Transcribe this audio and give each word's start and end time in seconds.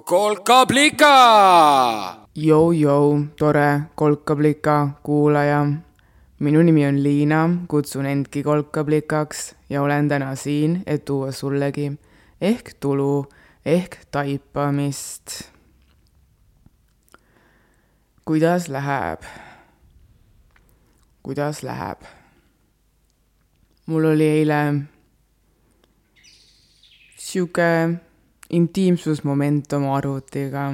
kolkablika. 0.00 1.14
Jou-jou, 2.34 3.26
tore 3.38 3.80
kolkablika 3.94 4.88
kuulaja. 5.02 5.66
minu 6.38 6.62
nimi 6.62 6.86
on 6.86 7.02
Liina, 7.02 7.50
kutsun 7.68 8.06
endki 8.06 8.42
kolkablikaks 8.42 9.54
ja 9.70 9.82
olen 9.82 10.08
täna 10.08 10.34
siin, 10.34 10.82
et 10.86 11.04
tuua 11.04 11.32
sullegi 11.32 11.92
ehk 12.40 12.74
tulu 12.80 13.26
ehk 13.64 13.96
taipamist. 14.10 15.42
kuidas 18.24 18.68
läheb? 18.68 19.22
kuidas 21.22 21.62
läheb? 21.62 21.98
mul 23.86 24.04
oli 24.04 24.28
eile 24.28 24.74
sihuke 27.16 28.05
intiimsusmoment 28.50 29.72
oma 29.72 29.96
arvutiga. 29.96 30.72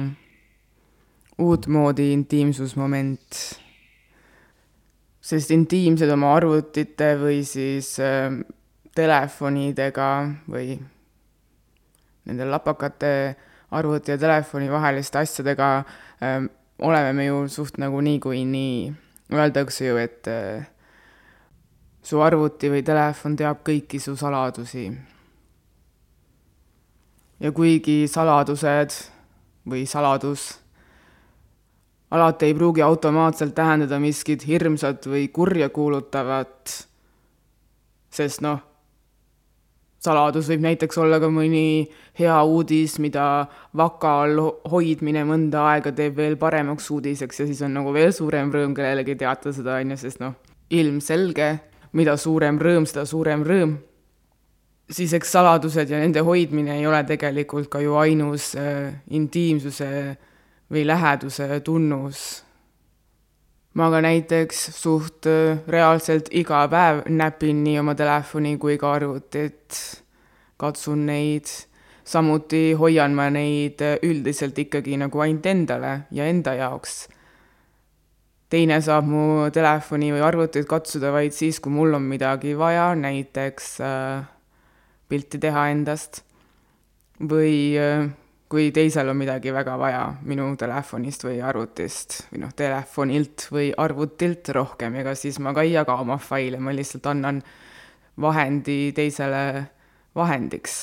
uutmoodi 1.37 2.11
intiimsusmoment. 2.13 3.59
sest 5.21 5.51
intiimsed 5.51 6.09
oma 6.11 6.35
arvutite 6.35 7.13
või 7.17 7.43
siis 7.47 7.95
äh, 7.99 8.33
telefonidega 8.95 10.09
või 10.51 10.75
nende 12.25 12.45
lapakate 12.45 13.35
arvuti 13.71 14.11
ja 14.11 14.17
telefoni 14.17 14.69
vaheliste 14.71 15.23
asjadega 15.23 15.69
äh, 15.77 16.43
oleme 16.79 17.13
me 17.13 17.25
ju 17.25 17.47
suht 17.47 17.77
nagu 17.77 18.01
niikuinii. 18.01 18.93
Öeldakse 19.33 19.87
ju, 19.87 19.97
et 19.97 20.27
äh, 20.27 20.67
su 22.03 22.21
arvuti 22.21 22.69
või 22.69 22.83
telefon 22.85 23.39
teab 23.39 23.63
kõiki 23.65 24.01
su 24.03 24.15
saladusi 24.19 24.91
ja 27.43 27.51
kuigi 27.51 28.05
saladused 28.07 28.95
või 29.69 29.85
saladus 29.87 30.63
alati 32.13 32.45
ei 32.45 32.53
pruugi 32.53 32.81
automaatselt 32.81 33.55
tähendada 33.55 33.99
miskit 33.99 34.45
hirmsat 34.47 35.07
või 35.09 35.27
kurja 35.33 35.69
kuulutavat, 35.73 36.73
sest 38.13 38.43
noh, 38.45 38.59
saladus 40.03 40.51
võib 40.51 40.65
näiteks 40.67 40.99
olla 41.01 41.17
ka 41.23 41.31
mõni 41.33 41.87
hea 42.19 42.35
uudis, 42.43 42.99
mida 43.01 43.47
vaka 43.75 44.13
all 44.25 44.43
hoidmine 44.69 45.23
mõnda 45.25 45.65
aega 45.71 45.93
teeb 45.95 46.19
veel 46.19 46.37
paremaks 46.37 46.91
uudiseks 46.93 47.41
ja 47.41 47.47
siis 47.49 47.63
on 47.65 47.73
nagu 47.79 47.93
veel 47.95 48.13
suurem 48.13 48.51
rõõm 48.53 48.75
kellelegi 48.77 49.17
teatada 49.17 49.55
seda, 49.55 49.79
on 49.81 49.95
ju, 49.95 50.01
sest 50.05 50.21
noh, 50.21 50.37
ilmselge, 50.69 51.49
mida 51.97 52.17
suurem 52.17 52.61
rõõm, 52.61 52.85
seda 52.89 53.07
suurem 53.09 53.47
rõõm 53.47 53.77
siis 54.91 55.13
eks 55.13 55.31
saladused 55.31 55.89
ja 55.89 55.99
nende 55.99 56.23
hoidmine 56.25 56.77
ei 56.77 56.87
ole 56.87 57.03
tegelikult 57.07 57.69
ka 57.71 57.81
ju 57.81 57.95
ainus 57.99 58.53
äh, 58.59 58.93
intiimsuse 59.09 59.89
või 60.73 60.87
läheduse 60.87 61.59
tunnus. 61.63 62.43
ma 63.73 63.89
ka 63.89 64.01
näiteks 64.05 64.65
suht 64.77 65.27
äh, 65.27 65.59
reaalselt 65.67 66.29
iga 66.31 66.67
päev 66.69 67.05
näpin 67.09 67.63
nii 67.63 67.79
oma 67.79 67.95
telefoni 67.95 68.57
kui 68.57 68.77
ka 68.77 68.91
arvutit, 68.93 69.79
katsun 70.57 71.05
neid, 71.05 71.49
samuti 72.03 72.73
hoian 72.77 73.15
ma 73.15 73.29
neid 73.29 73.81
äh, 73.81 73.97
üldiselt 74.03 74.59
ikkagi 74.59 74.97
nagu 74.97 75.19
ainult 75.19 75.45
endale 75.45 75.99
ja 76.11 76.25
enda 76.25 76.53
jaoks. 76.53 77.07
teine 78.49 78.81
saab 78.81 79.07
mu 79.09 79.49
telefoni 79.49 80.11
või 80.13 80.21
arvutit 80.21 80.67
katsuda 80.69 81.09
vaid 81.11 81.33
siis, 81.33 81.59
kui 81.59 81.71
mul 81.73 81.95
on 81.97 82.03
midagi 82.05 82.53
vaja, 82.57 82.93
näiteks 82.93 83.79
äh, 83.81 84.33
pilti 85.13 85.37
teha 85.41 85.69
endast 85.69 86.23
või 87.21 87.77
äh, 87.77 88.07
kui 88.53 88.71
teisel 88.71 89.09
on 89.09 89.17
midagi 89.17 89.53
väga 89.53 89.75
vaja 89.81 90.01
minu 90.29 90.51
telefonist 90.61 91.23
või 91.25 91.39
arvutist 91.41 92.19
või 92.31 92.43
noh, 92.43 92.51
telefonilt 92.53 93.47
või 93.53 93.71
arvutilt 93.77 94.51
rohkem, 94.53 94.93
ega 95.01 95.15
siis 95.17 95.39
ma 95.41 95.55
ka 95.57 95.63
ei 95.65 95.73
jaga 95.73 95.95
oma 96.01 96.19
faile, 96.21 96.59
ma 96.61 96.73
lihtsalt 96.75 97.09
annan 97.09 97.39
vahendi 98.21 98.91
teisele 98.93 99.63
vahendiks, 100.13 100.75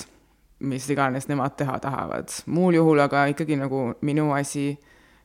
mis 0.67 0.89
iganes 0.91 1.29
nemad 1.31 1.55
teha 1.57 1.79
tahavad. 1.79 2.35
muul 2.47 2.75
juhul 2.75 3.05
aga 3.07 3.29
ikkagi 3.31 3.61
nagu 3.61 3.93
minu 4.01 4.33
asi, 4.35 4.73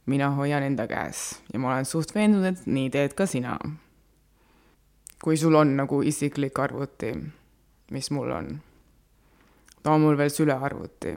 mina 0.05 0.29
hoian 0.37 0.63
enda 0.63 0.85
käes 0.87 1.39
ja 1.53 1.59
ma 1.59 1.73
olen 1.73 1.85
suht 1.85 2.13
veendunud, 2.15 2.45
et 2.45 2.69
nii 2.69 2.93
teed 2.93 3.17
ka 3.17 3.25
sina. 3.25 3.57
kui 5.23 5.37
sul 5.37 5.55
on 5.55 5.75
nagu 5.77 6.01
isiklik 6.01 6.59
arvuti, 6.59 7.15
mis 7.91 8.11
mul 8.11 8.31
on 8.31 8.55
ta 9.85 9.93
on 9.93 10.01
mul 10.01 10.17
veel 10.17 10.31
sülearvuti. 10.33 11.11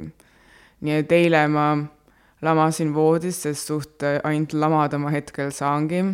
nii 0.84 0.96
et 1.00 1.12
eile 1.12 1.46
ma 1.48 1.68
lamasin 2.44 2.92
voodis, 2.94 3.40
sest 3.42 3.70
suht 3.70 4.04
äh, 4.04 4.20
ainult 4.28 4.52
lamada 4.52 4.98
ma 5.00 5.10
hetkel 5.10 5.50
saangi. 5.56 6.04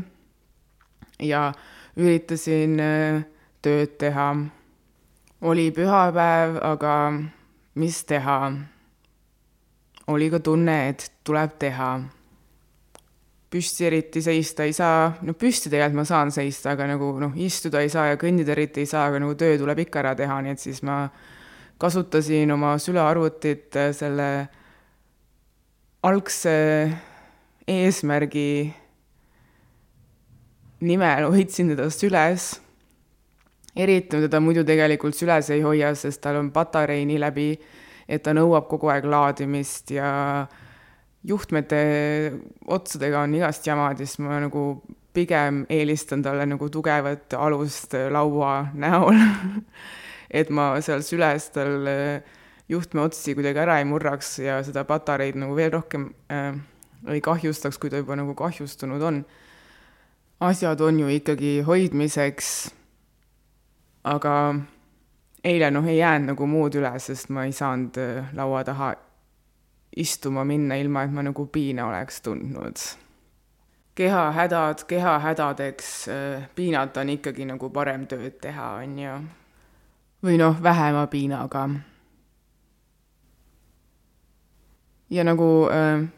ja 1.19 1.53
üritasin 1.99 2.79
äh, 2.81 3.25
tööd 3.63 3.99
teha. 3.99 4.29
oli 5.43 5.71
pühapäev, 5.75 6.61
aga 6.63 6.95
mis 7.75 8.05
teha? 8.05 8.39
oli 10.07 10.31
ka 10.31 10.39
tunne, 10.39 10.79
et 10.89 11.11
tuleb 11.25 11.59
teha. 11.59 11.91
püsti 13.51 13.87
eriti 13.87 14.23
seista 14.23 14.63
ei 14.63 14.73
saa, 14.73 15.13
no 15.23 15.35
püsti 15.35 15.71
tegelikult 15.71 16.01
ma 16.01 16.05
saan 16.07 16.31
seista, 16.35 16.73
aga 16.75 16.87
nagu 16.95 17.13
noh, 17.19 17.35
istuda 17.35 17.83
ei 17.83 17.91
saa 17.91 18.13
ja 18.13 18.17
kõndida 18.19 18.55
eriti 18.55 18.83
ei 18.83 18.87
saa, 18.91 19.09
aga 19.11 19.27
nagu 19.27 19.35
töö 19.39 19.59
tuleb 19.59 19.87
ikka 19.87 20.07
ära 20.07 20.15
teha, 20.19 20.41
nii 20.43 20.55
et 20.55 20.63
siis 20.63 20.83
ma 20.87 21.05
kasutasin 21.85 22.53
oma 22.55 22.75
sülearvutit 22.81 23.77
äh, 23.77 23.93
selle 23.93 24.29
algse 26.05 26.57
eesmärgi 27.69 28.73
nimel 30.85 31.29
hoidsin 31.35 31.75
teda 31.75 31.91
süles. 31.91 32.61
eriti 33.77 34.21
teda 34.23 34.41
muidu 34.41 34.63
tegelikult 34.65 35.17
süles 35.19 35.51
ei 35.51 35.63
hoia, 35.65 35.95
sest 35.99 36.23
tal 36.23 36.39
on 36.39 36.53
patarei 36.55 37.03
nii 37.09 37.19
läbi, 37.19 37.49
et 38.09 38.23
ta 38.23 38.31
nõuab 38.37 38.69
kogu 38.71 38.93
aeg 38.93 39.09
laadimist 39.11 39.91
ja 39.91 40.47
juhtmete 41.27 41.81
otsadega 42.71 43.25
on 43.27 43.35
igast 43.35 43.67
jamad 43.67 43.99
ja 43.99 44.07
siis 44.07 44.21
ma 44.23 44.39
nagu 44.45 44.65
pigem 45.15 45.65
eelistan 45.71 46.23
talle 46.23 46.47
nagu 46.47 46.69
tugevat 46.71 47.35
alust 47.39 47.97
laua 48.15 48.55
näol 48.75 49.19
et 50.35 50.51
ma 50.51 50.73
seal 50.83 51.03
süles 51.07 51.49
tal 51.55 51.87
äh, 51.87 52.23
juhtme 52.69 53.05
otsi 53.07 53.37
kuidagi 53.39 53.61
ära 53.63 53.79
ei 53.79 53.87
murraks 53.87 54.39
ja 54.43 54.59
seda 54.67 54.83
patareid 54.89 55.39
nagu 55.39 55.55
veel 55.57 55.71
rohkem 55.77 56.09
äh, 56.33 56.57
ei 57.15 57.21
kahjustaks, 57.23 57.79
kui 57.79 57.93
ta 57.93 58.01
juba 58.01 58.17
nagu 58.19 58.35
kahjustunud 58.35 59.03
on. 59.03 59.25
asjad 60.41 60.81
on 60.81 60.99
ju 61.01 61.09
ikkagi 61.09 61.61
hoidmiseks. 61.67 62.49
aga 64.05 64.55
eile 65.45 65.71
noh, 65.71 65.87
ei 65.87 65.99
jäänud 65.99 66.35
nagu 66.35 66.47
muud 66.47 66.75
üle, 66.75 66.93
sest 66.99 67.31
ma 67.31 67.45
ei 67.45 67.53
saanud 67.53 68.01
äh, 68.03 68.35
laua 68.35 68.65
taha 68.65 68.95
istuma 69.97 70.43
minna, 70.45 70.75
ilma 70.75 71.05
et 71.05 71.13
ma 71.15 71.23
nagu 71.23 71.47
piina 71.47 71.87
oleks 71.87 72.21
tundnud. 72.27 72.83
kehahädad 73.95 74.85
kehahädadeks, 74.89 76.09
piinata 76.55 77.01
on 77.01 77.15
ikkagi 77.15 77.47
nagu 77.47 77.71
parem 77.71 78.09
tööd 78.11 78.41
teha, 78.43 78.73
on 78.83 78.99
ju 78.99 79.23
või 80.25 80.39
noh, 80.41 80.57
vähema 80.63 81.07
piinaga. 81.13 81.69
ja 85.11 85.23
nagu 85.25 85.69
äh, 85.71 86.09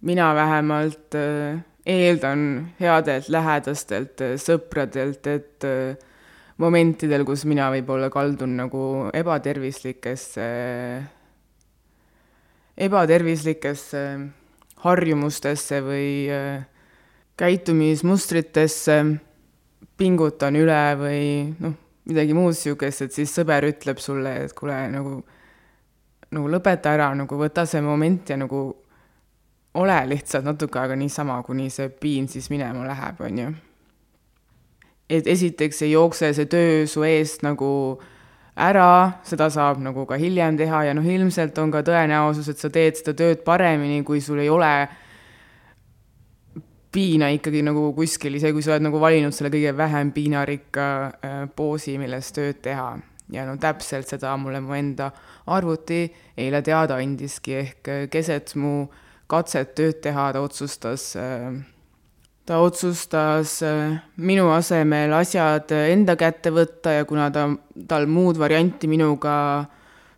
mina 0.00 0.34
vähemalt 0.34 1.14
äh, 1.14 1.62
eeldan 1.86 2.72
headelt 2.80 3.28
lähedastelt 3.28 4.20
äh, 4.20 4.34
sõpradelt, 4.36 5.26
et 5.26 5.64
äh, 5.64 5.96
momentidel, 6.60 7.24
kus 7.24 7.46
mina 7.48 7.70
võib-olla 7.72 8.10
kaldun 8.12 8.56
nagu 8.58 8.82
ebatervislikesse 9.14 10.46
äh,, 10.46 11.08
ebatervislikesse 12.76 14.04
harjumustesse 14.82 15.80
või 15.84 16.08
äh, 16.32 16.64
käitumismustritesse, 17.38 18.98
pingutan 19.98 20.58
üle 20.58 20.82
või 20.98 21.22
noh, 21.62 21.78
midagi 22.08 22.34
muud 22.34 22.54
niisugust, 22.54 23.06
et 23.06 23.14
siis 23.14 23.32
sõber 23.34 23.66
ütleb 23.68 24.00
sulle, 24.02 24.34
et 24.44 24.54
kuule, 24.58 24.76
nagu, 24.92 25.18
nagu 26.34 26.52
lõpeta 26.54 26.94
ära, 26.96 27.10
nagu 27.18 27.38
võta 27.38 27.66
see 27.68 27.82
moment 27.84 28.32
ja 28.32 28.38
nagu 28.40 28.62
ole 29.78 29.98
lihtsalt 30.10 30.44
natuke 30.44 30.80
aega 30.80 30.96
niisama, 30.98 31.40
kuni 31.46 31.70
see 31.72 31.88
piin 31.88 32.28
siis 32.28 32.50
minema 32.52 32.84
läheb, 32.88 33.20
on 33.20 33.38
ju. 33.38 33.52
et 35.12 35.26
esiteks 35.28 35.82
ei 35.84 35.92
jookse 35.92 36.32
see 36.32 36.48
töö 36.48 36.86
su 36.88 37.04
eest 37.04 37.42
nagu 37.44 37.68
ära, 38.56 39.20
seda 39.24 39.48
saab 39.52 39.80
nagu 39.80 40.04
ka 40.08 40.16
hiljem 40.20 40.56
teha 40.56 40.84
ja 40.88 40.94
noh, 40.96 41.04
ilmselt 41.04 41.58
on 41.58 41.70
ka 41.72 41.82
tõenäosus, 41.86 42.48
et 42.52 42.60
sa 42.60 42.70
teed 42.72 42.98
seda 43.00 43.14
tööd 43.16 43.44
paremini, 43.44 44.02
kui 44.04 44.20
sul 44.20 44.42
ei 44.42 44.50
ole 44.52 44.72
piina 46.92 47.30
ikkagi 47.32 47.62
nagu 47.64 47.88
kuskil, 47.96 48.36
isegi 48.36 48.56
kui 48.56 48.64
sa 48.64 48.74
oled 48.74 48.86
nagu 48.86 49.00
valinud 49.00 49.34
selle 49.34 49.50
kõige 49.52 49.72
vähem 49.76 50.12
piinarikka 50.12 50.86
äh, 51.08 51.40
poosi, 51.56 51.96
milles 52.00 52.32
tööd 52.36 52.60
teha. 52.64 52.92
ja 53.32 53.46
no 53.48 53.54
täpselt 53.56 54.10
seda 54.10 54.34
mulle 54.36 54.60
mu 54.60 54.74
enda 54.76 55.06
arvuti 55.46 56.02
eile 56.36 56.60
teada 56.62 56.98
andiski, 57.00 57.54
ehk 57.56 57.88
äh, 57.88 58.08
keset 58.12 58.54
mu 58.60 58.90
katset 59.32 59.74
tööd 59.74 60.02
teha, 60.04 60.26
ta 60.34 60.42
otsustas, 60.44 61.14
ta 62.44 62.58
otsustas 62.60 63.54
minu 64.20 64.50
asemel 64.52 65.14
asjad 65.16 65.72
enda 65.72 66.18
kätte 66.20 66.52
võtta 66.52 66.98
ja 66.98 67.06
kuna 67.08 67.30
ta, 67.32 67.46
tal 67.88 68.04
muud 68.10 68.36
varianti 68.36 68.90
minuga 68.92 69.34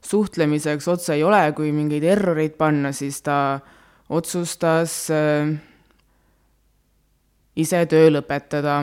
suhtlemiseks 0.04 0.88
otse 0.90 1.14
ei 1.14 1.22
ole, 1.22 1.44
kui 1.54 1.70
mingeid 1.72 2.02
erroreid 2.16 2.58
panna, 2.58 2.90
siis 2.92 3.22
ta 3.22 3.60
otsustas 4.10 4.98
ise 7.56 7.86
töö 7.86 8.10
lõpetada. 8.10 8.82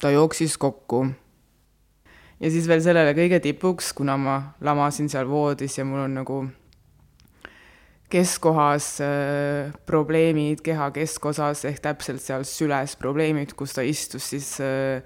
ta 0.00 0.10
jooksis 0.10 0.56
kokku 0.56 1.04
ja 2.40 2.50
siis 2.50 2.68
veel 2.68 2.80
sellele 2.80 3.12
kõige 3.16 3.40
tipuks, 3.44 3.92
kuna 3.92 4.16
ma 4.16 4.36
lamasin 4.64 5.10
seal 5.12 5.28
voodis 5.28 5.76
ja 5.78 5.84
mul 5.84 6.06
on 6.06 6.14
nagu 6.22 6.38
keskkohas 8.10 8.86
äh, 9.04 9.70
probleemid 9.86 10.64
keha 10.66 10.88
keskosas 10.90 11.64
ehk 11.68 11.82
täpselt 11.84 12.24
seal 12.24 12.46
süles 12.48 12.96
probleemid, 12.98 13.52
kus 13.54 13.76
ta 13.76 13.84
istus, 13.86 14.32
siis 14.32 14.56
äh, 14.64 15.04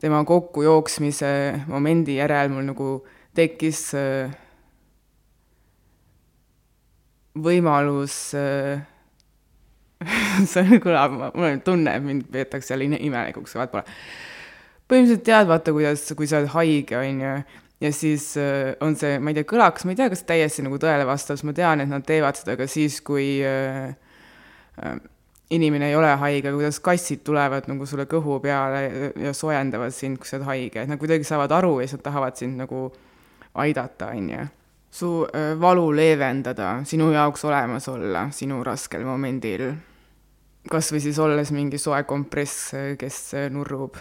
tema 0.00 0.24
kokkujooksmise 0.24 1.32
momendi 1.70 2.18
järel 2.18 2.52
mul 2.52 2.66
nagu 2.72 2.90
tekkis 3.36 3.86
äh, 3.96 4.34
võimalus 7.38 8.34
äh, 8.34 8.82
see 10.52 10.80
kõlab, 10.82 11.16
mul 11.34 11.48
on 11.50 11.62
tunne, 11.64 11.94
et 11.96 12.04
mind 12.04 12.28
peetakse 12.32 12.74
jälle 12.74 12.96
imelikuks, 12.96 13.56
vaat 13.58 13.72
pole 13.72 13.84
põhimõtteliselt 14.90 15.26
tead, 15.26 15.48
vaata, 15.50 15.74
kuidas, 15.74 16.06
kui 16.18 16.26
sa 16.26 16.40
oled 16.40 16.50
haige, 16.54 16.96
on 16.98 17.22
ju, 17.22 17.34
ja 17.84 17.92
siis 17.94 18.32
äh, 18.40 18.74
on 18.84 18.96
see, 18.98 19.18
ma 19.22 19.32
ei 19.32 19.38
tea, 19.38 19.46
kõlaks, 19.48 19.86
ma 19.86 19.94
ei 19.94 20.00
tea, 20.00 20.10
kas 20.12 20.24
täiesti 20.28 20.64
nagu 20.66 20.80
tõele 20.82 21.06
vastab, 21.08 21.38
sest 21.38 21.46
ma 21.48 21.54
tean, 21.56 21.84
et 21.84 21.90
nad 21.90 22.04
teevad 22.06 22.38
seda 22.38 22.56
ka 22.58 22.66
siis, 22.70 22.98
kui 23.06 23.38
äh, 23.46 23.92
äh, 24.82 24.96
inimene 25.50 25.90
ei 25.90 25.96
ole 25.98 26.10
haige, 26.20 26.52
kuidas 26.54 26.80
kassid 26.84 27.24
tulevad 27.26 27.66
nagu 27.70 27.86
sulle 27.86 28.06
kõhu 28.10 28.38
peale 28.42 29.12
ja 29.18 29.34
soojendavad 29.34 29.94
sind, 29.94 30.20
kui 30.20 30.30
sa 30.30 30.38
oled 30.38 30.48
haige, 30.50 30.84
et 30.84 30.90
nad 30.90 31.00
kuidagi 31.00 31.26
saavad 31.26 31.52
aru 31.58 31.78
ja 31.80 31.88
siis 31.88 31.98
nad 31.98 32.06
tahavad 32.06 32.38
sind 32.38 32.60
nagu 32.60 32.88
aidata, 33.60 34.12
on 34.14 34.30
ju. 34.30 34.48
su 34.90 35.10
äh, 35.22 35.52
valu 35.60 35.90
leevendada, 35.94 36.80
sinu 36.84 37.12
jaoks 37.14 37.44
olemas 37.44 37.88
olla 37.88 38.28
sinu 38.34 38.64
raskel 38.64 39.04
momendil. 39.06 39.68
Kas 40.68 40.92
või 40.92 41.00
siis 41.00 41.18
olles 41.18 41.52
mingi 41.56 41.78
soe 41.78 42.02
kompress, 42.04 42.74
kes 42.98 43.20
nurrub 43.50 43.96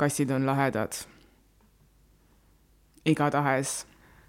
kassid 0.00 0.30
on 0.30 0.46
lahedad. 0.46 0.92
igatahes 3.04 3.82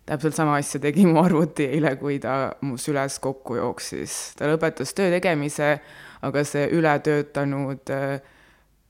täpselt 0.06 0.36
sama 0.36 0.56
asja 0.60 0.82
tegi 0.84 1.06
mu 1.08 1.22
arvuti 1.22 1.68
eile, 1.70 1.96
kui 2.00 2.20
ta 2.20 2.54
mu 2.62 2.78
süles 2.78 3.20
kokku 3.24 3.56
jooksis. 3.56 4.36
ta 4.38 4.50
lõpetas 4.52 4.94
töö 4.96 5.12
tegemise, 5.14 5.78
aga 6.22 6.44
see 6.48 6.68
ületöötanud 6.78 7.94
äh, 7.94 8.20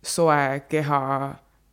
soe 0.01 0.63
keha, 0.69 1.01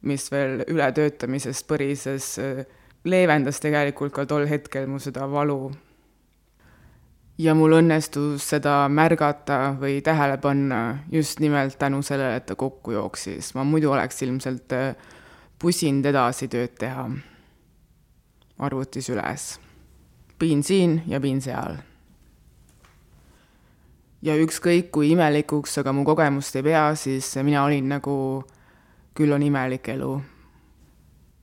mis 0.02 0.28
veel 0.32 0.64
ületöötamisest 0.68 1.66
põrises, 1.68 2.34
äh, 2.40 2.64
leevendas 3.04 3.60
tegelikult 3.60 4.14
ka 4.16 4.26
tol 4.26 4.46
hetkel 4.48 4.88
mu 4.88 5.00
seda 5.00 5.28
valu. 5.30 5.70
Ja 7.40 7.54
mul 7.56 7.72
õnnestus 7.78 8.44
seda 8.52 8.84
märgata 8.92 9.74
või 9.80 10.00
tähele 10.04 10.36
panna 10.42 10.80
just 11.12 11.40
nimelt 11.40 11.78
tänu 11.78 12.02
sellele, 12.04 12.36
et 12.36 12.46
ta 12.46 12.54
kokku 12.54 12.92
jooksis. 12.92 13.54
ma 13.54 13.64
muidu 13.64 13.92
oleks 13.92 14.22
ilmselt 14.22 14.72
äh, 14.72 14.96
pusinud 15.58 16.06
edasi 16.06 16.48
tööd 16.48 16.76
teha 16.78 17.08
arvutis 18.58 19.08
üles. 19.08 19.58
piin 20.38 20.62
siin 20.62 21.02
ja 21.06 21.20
piin 21.20 21.40
seal. 21.40 21.76
ja 24.22 24.36
ükskõik 24.36 24.90
kui 24.90 25.10
imelikuks 25.10 25.78
aga 25.78 25.92
mu 25.92 26.04
kogemust 26.04 26.56
ei 26.56 26.62
pea, 26.62 26.94
siis 26.94 27.36
mina 27.42 27.64
olin 27.64 27.88
nagu, 27.88 28.44
küll 29.14 29.32
on 29.32 29.42
imelik 29.42 29.88
elu. 29.88 30.20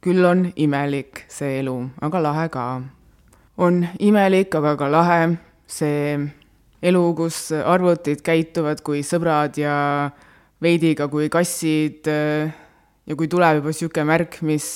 küll 0.02 0.26
on 0.26 0.52
imelik 0.56 1.26
see 1.28 1.60
elu, 1.60 1.90
aga 2.02 2.24
lahe 2.24 2.50
ka. 2.50 2.82
on 3.58 3.88
imelik, 4.00 4.56
aga 4.56 4.78
ka 4.78 4.92
lahe 4.92 5.47
see 5.68 6.18
elu, 6.82 7.04
kus 7.18 7.52
arvutid 7.58 8.22
käituvad 8.26 8.84
kui 8.86 9.04
sõbrad 9.06 9.58
ja 9.60 9.76
veidi 10.64 10.94
ka 10.98 11.10
kui 11.12 11.30
kassid 11.30 12.08
ja 12.08 13.16
kui 13.18 13.28
tuleb 13.28 13.60
juba 13.60 13.74
niisugune 13.74 14.08
märk, 14.08 14.40
mis 14.48 14.70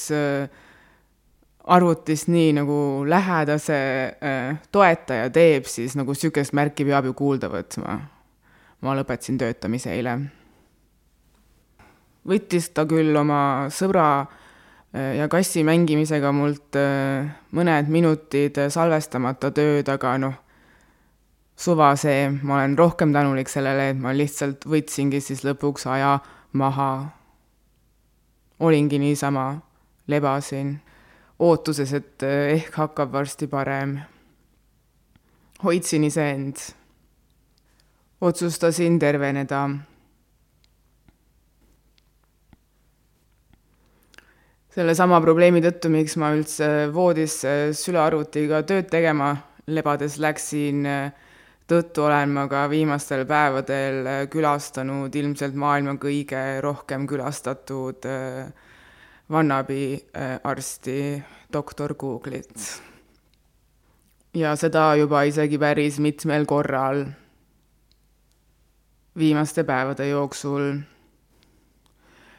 arvutist 1.63 2.27
nii 2.27 2.53
nagu 2.57 3.03
lähedase 3.07 3.77
äh, 4.23 4.57
toetaja 4.71 5.29
teeb, 5.29 5.65
siis 5.69 5.95
nagu 5.95 6.15
niisugust 6.15 6.55
märki 6.57 6.85
peab 6.87 7.05
ju 7.09 7.13
kuulda 7.13 7.51
võtma. 7.51 7.99
ma 8.81 8.95
lõpetasin 8.97 9.37
töötamise 9.37 9.91
eile. 9.93 10.17
võttis 12.27 12.71
ta 12.73 12.85
küll 12.85 13.15
oma 13.17 13.69
sõbra 13.69 14.25
ja 14.91 15.27
kassi 15.31 15.63
mängimisega 15.63 16.31
mult 16.35 16.75
mõned 17.55 17.87
minutid 17.87 18.57
salvestamata 18.69 19.51
tööd, 19.55 19.87
aga 19.89 20.17
noh, 20.17 20.33
suva 21.61 21.93
see, 21.95 22.29
ma 22.41 22.57
olen 22.57 22.77
rohkem 22.77 23.13
tänulik 23.13 23.49
sellele, 23.49 23.91
et 23.93 23.99
ma 24.01 24.13
lihtsalt 24.17 24.65
võtsingi 24.65 25.21
siis 25.21 25.43
lõpuks 25.45 25.85
aja 25.91 26.15
maha 26.57 26.91
olingi 28.61 28.99
niisama, 29.01 29.45
lebasin, 30.07 30.75
ootuses, 31.41 31.93
et 31.97 32.25
eh, 32.25 32.55
ehk 32.55 32.75
hakkab 32.77 33.13
varsti 33.13 33.47
parem. 33.47 33.99
hoidsin 35.63 36.03
iseend. 36.03 36.55
otsustasin 38.21 38.99
terveneda. 38.99 39.69
sellesama 44.71 45.19
probleemi 45.21 45.59
tõttu, 45.61 45.89
miks 45.89 46.15
ma 46.17 46.29
üldse 46.31 46.67
voodis 46.93 47.41
sülearvutiga 47.75 48.61
tööd 48.63 48.87
tegema 48.89 49.33
lebades 49.67 50.15
läksin, 50.17 50.85
tõttu 51.71 52.03
olen 52.03 52.33
ma 52.35 52.45
ka 52.51 52.65
viimastel 52.71 53.23
päevadel 53.29 54.07
äh, 54.07 54.19
külastanud 54.31 55.15
ilmselt 55.15 55.55
maailma 55.55 55.95
kõige 56.01 56.41
rohkem 56.63 57.07
külastatud 57.07 58.07
äh, 58.09 58.51
vannabiarsti, 59.31 60.97
doktor 61.53 61.95
Google'it. 61.95 62.81
ja 64.35 64.55
seda 64.55 64.95
juba 64.99 65.23
isegi 65.27 65.59
päris 65.59 65.99
mitmel 65.99 66.45
korral 66.45 67.05
viimaste 69.17 69.63
päevade 69.63 70.09
jooksul. 70.09 70.81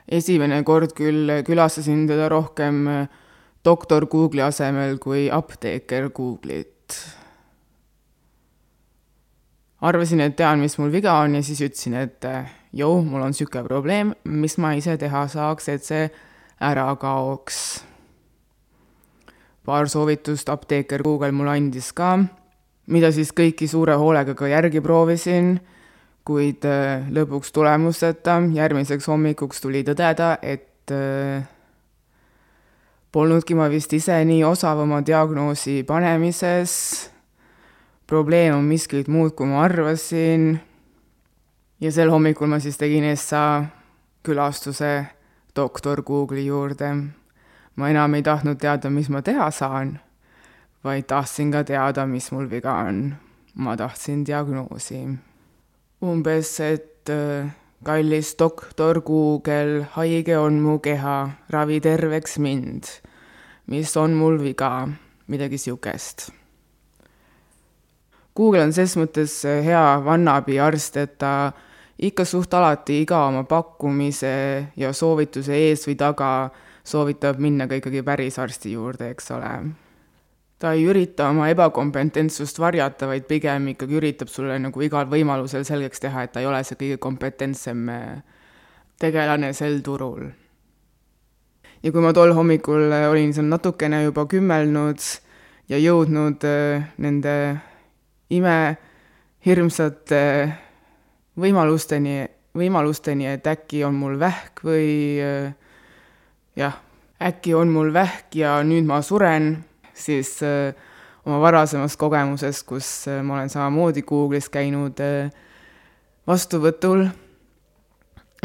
esimene 0.09 0.63
kord 0.63 0.93
küll 0.93 1.41
külastasin 1.47 2.07
teda 2.09 2.29
rohkem 2.29 2.87
äh, 2.89 3.09
doktor 3.65 4.07
Google'i 4.07 4.45
asemel 4.45 4.99
kui 4.99 5.31
apteeker 5.31 6.11
Google'it 6.11 7.22
arvasin, 9.83 10.23
et 10.23 10.37
tean, 10.39 10.61
mis 10.63 10.77
mul 10.79 10.93
viga 10.93 11.19
on 11.25 11.37
ja 11.39 11.43
siis 11.45 11.61
ütlesin, 11.65 11.97
et 11.99 12.27
joo, 12.73 13.03
mul 13.03 13.23
on 13.23 13.33
niisugune 13.35 13.65
probleem, 13.67 14.13
mis 14.25 14.57
ma 14.63 14.75
ise 14.79 14.97
teha 14.99 15.27
saaks, 15.31 15.69
et 15.73 15.87
see 15.87 16.05
ära 16.63 16.87
kaoks. 16.97 17.83
paar 19.63 19.87
soovitust 19.89 20.49
apteeker 20.51 21.03
Google 21.03 21.31
mulle 21.33 21.53
andis 21.55 21.93
ka, 21.95 22.17
mida 22.91 23.13
siis 23.15 23.31
kõiki 23.31 23.69
suure 23.71 23.95
hoolega 23.95 24.35
ka 24.35 24.49
järgi 24.51 24.81
proovisin, 24.83 25.55
kuid 26.27 26.67
äh, 26.67 27.07
lõpuks 27.11 27.53
tulemusteta, 27.55 28.41
järgmiseks 28.55 29.07
hommikuks 29.07 29.63
tuli 29.63 29.85
tõdeda, 29.87 30.37
et 30.43 30.91
äh, 30.91 31.47
polnudki 33.13 33.55
ma 33.55 33.69
vist 33.71 33.93
ise 33.93 34.19
nii 34.25 34.43
osav 34.47 34.83
oma 34.83 35.03
diagnoosi 35.07 35.83
panemises 35.87 37.12
probleem 38.13 38.55
on 38.55 38.67
miskit 38.69 39.09
muud, 39.09 39.33
kui 39.33 39.49
ma 39.49 39.63
arvasin. 39.65 40.61
ja 41.81 41.91
sel 41.93 42.11
hommikul 42.13 42.51
ma 42.53 42.59
siis 42.61 42.77
tegin 42.77 43.07
ESA 43.09 43.65
külastuse 44.27 44.91
doktor 45.57 46.03
Google'i 46.05 46.45
juurde. 46.47 46.91
ma 47.77 47.89
enam 47.89 48.15
ei 48.15 48.23
tahtnud 48.23 48.61
teada, 48.61 48.91
mis 48.91 49.09
ma 49.09 49.23
teha 49.23 49.51
saan, 49.51 49.95
vaid 50.85 51.09
tahtsin 51.09 51.53
ka 51.53 51.65
teada, 51.65 52.05
mis 52.07 52.29
mul 52.33 52.51
viga 52.51 52.75
on. 52.85 53.15
ma 53.55 53.77
tahtsin 53.77 54.27
diagnoosi. 54.27 55.09
umbes, 56.03 56.61
et 56.61 57.09
äh, 57.09 57.49
kallis 57.85 58.35
doktor 58.39 59.01
Google, 59.01 59.87
haige 59.97 60.39
on 60.39 60.61
mu 60.61 60.79
keha, 60.79 61.31
ravi 61.49 61.81
terveks 61.81 62.39
mind. 62.39 62.85
mis 63.67 63.97
on 63.97 64.13
mul 64.13 64.39
viga, 64.43 64.89
midagi 65.29 65.59
sihukest 65.59 66.42
Google 68.37 68.65
on 68.65 68.73
ses 68.73 68.95
mõttes 68.97 69.43
äh, 69.45 69.61
hea 69.67 69.85
vannabiarst, 70.05 70.97
et 70.97 71.19
ta 71.21 71.53
ikka 72.03 72.25
suht 72.25 72.55
alati 72.57 73.03
iga 73.03 73.27
oma 73.29 73.45
pakkumise 73.49 74.33
ja 74.77 74.93
soovituse 74.97 75.55
ees 75.69 75.85
või 75.87 75.99
taga 76.01 76.29
soovitab 76.85 77.39
minna 77.39 77.69
ka 77.69 77.77
ikkagi 77.79 78.03
päris 78.03 78.39
arsti 78.43 78.73
juurde, 78.73 79.11
eks 79.13 79.31
ole. 79.37 79.53
ta 80.59 80.73
ei 80.73 80.85
ürita 80.87 81.29
oma 81.29 81.49
ebakompetentsust 81.51 82.59
varjata, 82.63 83.09
vaid 83.11 83.27
pigem 83.27 83.69
ikkagi 83.75 83.99
üritab 83.99 84.31
sulle 84.31 84.59
nagu 84.63 84.83
igal 84.83 85.09
võimalusel 85.11 85.67
selgeks 85.67 86.01
teha, 86.01 86.23
et 86.23 86.33
ta 86.33 86.41
ei 86.41 86.47
ole 86.47 86.63
see 86.65 86.79
kõige 86.79 86.99
kompetentsem 87.03 87.91
tegelane 88.99 89.53
sel 89.53 89.81
turul. 89.83 90.31
ja 91.83 91.93
kui 91.93 92.01
ma 92.01 92.13
tol 92.15 92.33
hommikul 92.33 92.95
olin 93.11 93.35
seal 93.35 93.51
natukene 93.51 94.05
juba 94.05 94.25
kümmelnud 94.31 95.03
ja 95.69 95.79
jõudnud 95.79 96.47
nende 96.99 97.35
imehirmsate 98.33 100.23
võimalusteni, 101.41 102.17
võimalusteni, 102.59 103.27
et 103.33 103.47
äkki 103.49 103.85
on 103.87 103.95
mul 103.97 104.19
vähk 104.21 104.65
või 104.65 105.21
jah, 106.57 106.79
äkki 107.23 107.55
on 107.57 107.73
mul 107.73 107.93
vähk 107.95 108.37
ja 108.37 108.59
nüüd 108.67 108.89
ma 108.89 109.01
suren, 109.05 109.55
siis 109.95 110.39
äh, 110.45 110.75
oma 111.27 111.41
varasemast 111.43 111.99
kogemusest, 112.01 112.67
kus 112.67 112.89
ma 113.23 113.39
olen 113.39 113.53
samamoodi 113.53 114.03
Google'is 114.07 114.51
käinud 114.53 114.99
vastuvõtul, 116.27 117.07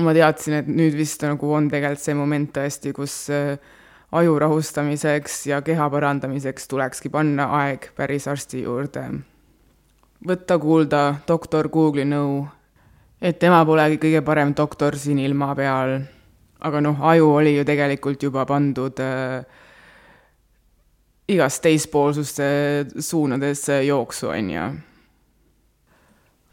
ma 0.03 0.13
teadsin, 0.13 0.60
et 0.62 0.70
nüüd 0.70 0.98
vist 0.98 1.24
nagu 1.25 1.51
on 1.53 1.72
tegelikult 1.72 2.03
see 2.03 2.17
moment 2.17 2.51
tõesti, 2.53 2.94
kus 2.94 3.25
aju 4.17 4.38
rahustamiseks 4.39 5.39
ja 5.50 5.62
keha 5.65 5.89
parandamiseks 5.91 6.70
tulekski 6.72 7.12
panna 7.13 7.50
aeg 7.63 7.89
päris 7.98 8.27
arsti 8.29 8.63
juurde. 8.63 9.10
Võtta 10.25 10.57
kuulda 10.59 11.15
doktor 11.27 11.69
Google'i 11.69 12.05
nõu, 12.05 12.45
et 13.21 13.39
tema 13.39 13.65
polegi 13.65 13.97
kõige 14.01 14.21
parem 14.21 14.53
doktor 14.57 14.97
siin 14.97 15.19
ilma 15.19 15.53
peal 15.55 16.00
aga 16.59 16.81
noh, 16.81 17.01
aju 17.12 17.29
oli 17.38 17.55
ju 17.57 17.65
tegelikult 17.67 18.24
juba 18.24 18.45
pandud 18.50 19.00
äh, 19.03 19.45
igast 21.29 21.62
teispoolsuste 21.65 22.47
suunades 23.03 23.67
jooksu, 23.86 24.31
on 24.33 24.51
ju. 24.51 24.67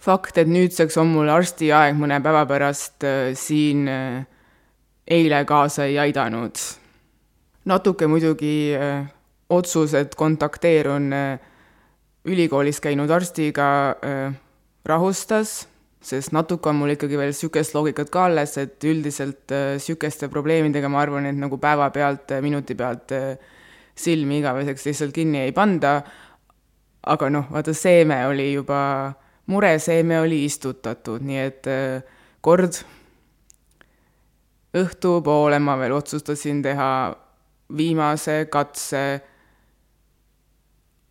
fakt, 0.04 0.38
et 0.38 0.48
nüüdseks 0.48 0.98
on 1.00 1.14
mul 1.14 1.30
arstiaeg 1.32 1.96
mõne 1.96 2.20
päeva 2.24 2.44
pärast 2.48 3.06
äh, 3.08 3.32
siin 3.38 3.88
äh, 3.88 4.24
eile 5.08 5.44
kaasa 5.48 5.88
ei 5.88 5.98
aidanud. 5.98 6.60
natuke 7.64 8.06
muidugi 8.06 8.74
äh, 8.76 9.08
otsus, 9.48 9.94
et 9.94 10.14
kontakteerun 10.14 11.12
äh, 11.12 11.40
ülikoolis 12.24 12.80
käinud 12.80 13.10
arstiga 13.10 13.68
äh,, 14.04 14.34
rahustas 14.84 15.64
sest 16.04 16.34
natuke 16.36 16.68
on 16.68 16.78
mul 16.82 16.92
ikkagi 16.94 17.16
veel 17.18 17.32
niisugust 17.32 17.74
loogikat 17.76 18.10
ka 18.12 18.26
alles, 18.28 18.56
et 18.60 18.84
üldiselt 18.84 19.52
niisuguste 19.52 20.28
äh, 20.28 20.32
probleemidega 20.32 20.90
ma 20.92 21.00
arvan, 21.00 21.28
et 21.30 21.38
nagu 21.38 21.58
päevapealt, 21.60 22.36
minuti 22.44 22.76
pealt 22.76 23.14
äh, 23.16 23.38
silmi 23.96 24.42
igaveseks 24.42 24.84
lihtsalt 24.88 25.14
kinni 25.16 25.44
ei 25.46 25.54
panda, 25.56 25.96
aga 27.08 27.30
noh, 27.32 27.48
vaata, 27.52 27.72
seeme 27.76 28.20
oli 28.28 28.50
juba, 28.52 28.80
mureseeme 29.48 30.20
oli 30.24 30.42
istutatud, 30.44 31.24
nii 31.24 31.40
et 31.40 31.70
äh, 31.72 32.20
kord 32.44 32.82
õhtupoole 34.74 35.60
ma 35.62 35.78
veel 35.80 35.94
otsustasin 35.96 36.60
teha 36.64 36.90
viimase 37.78 38.42
katse 38.52 39.04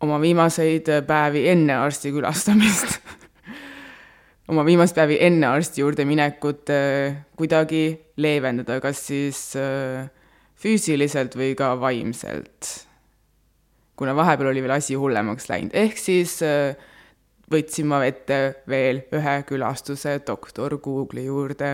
oma 0.04 0.20
viimaseid 0.20 0.90
päevi 1.08 1.48
enne 1.52 1.80
arsti 1.80 2.12
külastamist 2.14 2.98
oma 4.52 4.64
viimast 4.66 4.96
päevi 4.96 5.18
enne 5.24 5.48
arsti 5.48 5.80
juurde 5.80 6.04
minekut 6.08 6.70
äh, 6.72 7.16
kuidagi 7.36 7.84
leevendada, 8.20 8.80
kas 8.84 9.00
siis 9.08 9.40
äh, 9.56 10.08
füüsiliselt 10.60 11.36
või 11.38 11.54
ka 11.58 11.74
vaimselt. 11.80 12.86
kuna 13.96 14.14
vahepeal 14.16 14.50
oli 14.50 14.62
veel 14.62 14.74
asi 14.76 14.96
hullemaks 14.98 15.48
läinud, 15.48 15.74
ehk 15.74 15.98
siis 15.98 16.40
äh, 16.42 16.76
võtsin 17.50 17.88
ma 17.88 18.02
ette 18.04 18.64
veel 18.68 19.04
ühe 19.14 19.36
külastuse 19.48 20.18
doktor 20.26 20.78
Google'i 20.82 21.26
juurde. 21.26 21.70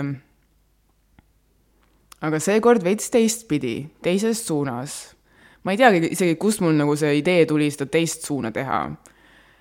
aga 2.21 2.39
seekord 2.39 2.85
veits 2.85 3.11
teistpidi, 3.11 3.89
teises 4.03 4.47
suunas. 4.47 5.17
Ma 5.65 5.75
ei 5.75 5.81
teagi 5.81 6.13
isegi, 6.15 6.37
kust 6.41 6.63
mul 6.65 6.77
nagu 6.79 6.97
see 6.97 7.19
idee 7.21 7.47
tuli 7.49 7.71
seda 7.73 7.87
teist 7.91 8.27
suuna 8.29 8.53
teha. 8.55 8.83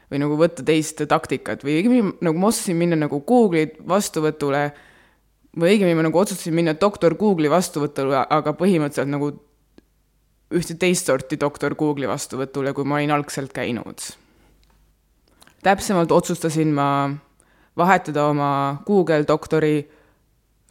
Või 0.10 0.22
nagu 0.24 0.38
võtta 0.40 0.64
teist 0.66 1.04
taktikat. 1.06 1.62
Või 1.66 1.80
õigemini 1.80 2.16
nagu 2.26 2.40
ma 2.42 2.50
otsustasin 2.50 2.80
minna 2.80 2.98
nagu 2.98 3.20
Google'i 3.28 3.70
vastuvõtule 3.88 4.64
või 5.60 5.76
õigemini 5.76 5.98
ma 5.98 6.06
nagu 6.08 6.20
otsustasin 6.22 6.56
minna 6.56 6.74
doktor 6.78 7.16
Google'i 7.18 7.50
vastuvõtule, 7.52 8.24
aga 8.30 8.54
põhimõtteliselt 8.58 9.12
nagu 9.12 9.32
ühte 10.56 10.76
teist 10.82 11.10
sorti 11.10 11.38
doktor 11.42 11.76
Google'i 11.78 12.10
vastuvõtule, 12.10 12.74
kui 12.74 12.86
ma 12.86 12.98
olin 12.98 13.14
algselt 13.14 13.54
käinud. 13.54 14.02
täpsemalt 15.64 16.12
otsustasin 16.12 16.74
ma 16.74 17.10
vahetada 17.78 18.28
oma 18.30 18.82
Google 18.86 19.26
doktori 19.28 19.90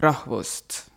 rahvust 0.00 0.88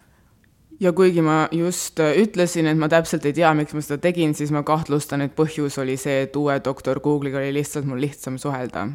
ja 0.81 0.91
kuigi 0.97 1.21
ma 1.21 1.45
just 1.53 1.99
äh, 2.01 2.15
ütlesin, 2.17 2.67
et 2.69 2.79
ma 2.79 2.89
täpselt 2.89 3.25
ei 3.29 3.35
tea, 3.37 3.51
miks 3.57 3.75
ma 3.77 3.83
seda 3.85 3.99
tegin, 4.01 4.33
siis 4.37 4.51
ma 4.53 4.63
kahtlustan, 4.65 5.21
et 5.25 5.35
põhjus 5.37 5.77
oli 5.81 5.97
see, 6.01 6.23
et 6.25 6.35
uue 6.39 6.57
doktor 6.65 6.99
Google'iga 7.03 7.41
oli 7.41 7.53
lihtsalt 7.59 7.85
mul 7.89 8.01
lihtsam 8.01 8.39
suhelda. 8.41 8.87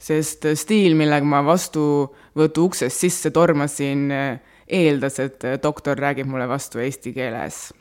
sest 0.00 0.46
äh, 0.48 0.56
stiil, 0.56 0.96
millega 0.96 1.26
ma 1.26 1.42
vastuvõtu 1.44 2.64
uksest 2.70 3.04
sisse 3.04 3.30
tormasin, 3.30 4.08
äh, 4.10 4.56
eeldas, 4.70 5.18
et 5.20 5.44
doktor 5.62 5.98
räägib 5.98 6.30
mulle 6.30 6.48
vastu 6.48 6.80
eesti 6.80 7.12
keeles. 7.12 7.72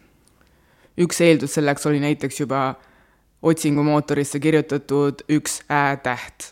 üks 1.00 1.22
eeldus 1.24 1.56
selleks 1.56 1.86
oli 1.88 2.00
näiteks 2.04 2.40
juba 2.42 2.76
otsingumootorisse 3.42 4.40
kirjutatud 4.44 5.24
üks 5.32 5.62
ä-täht 5.72 6.52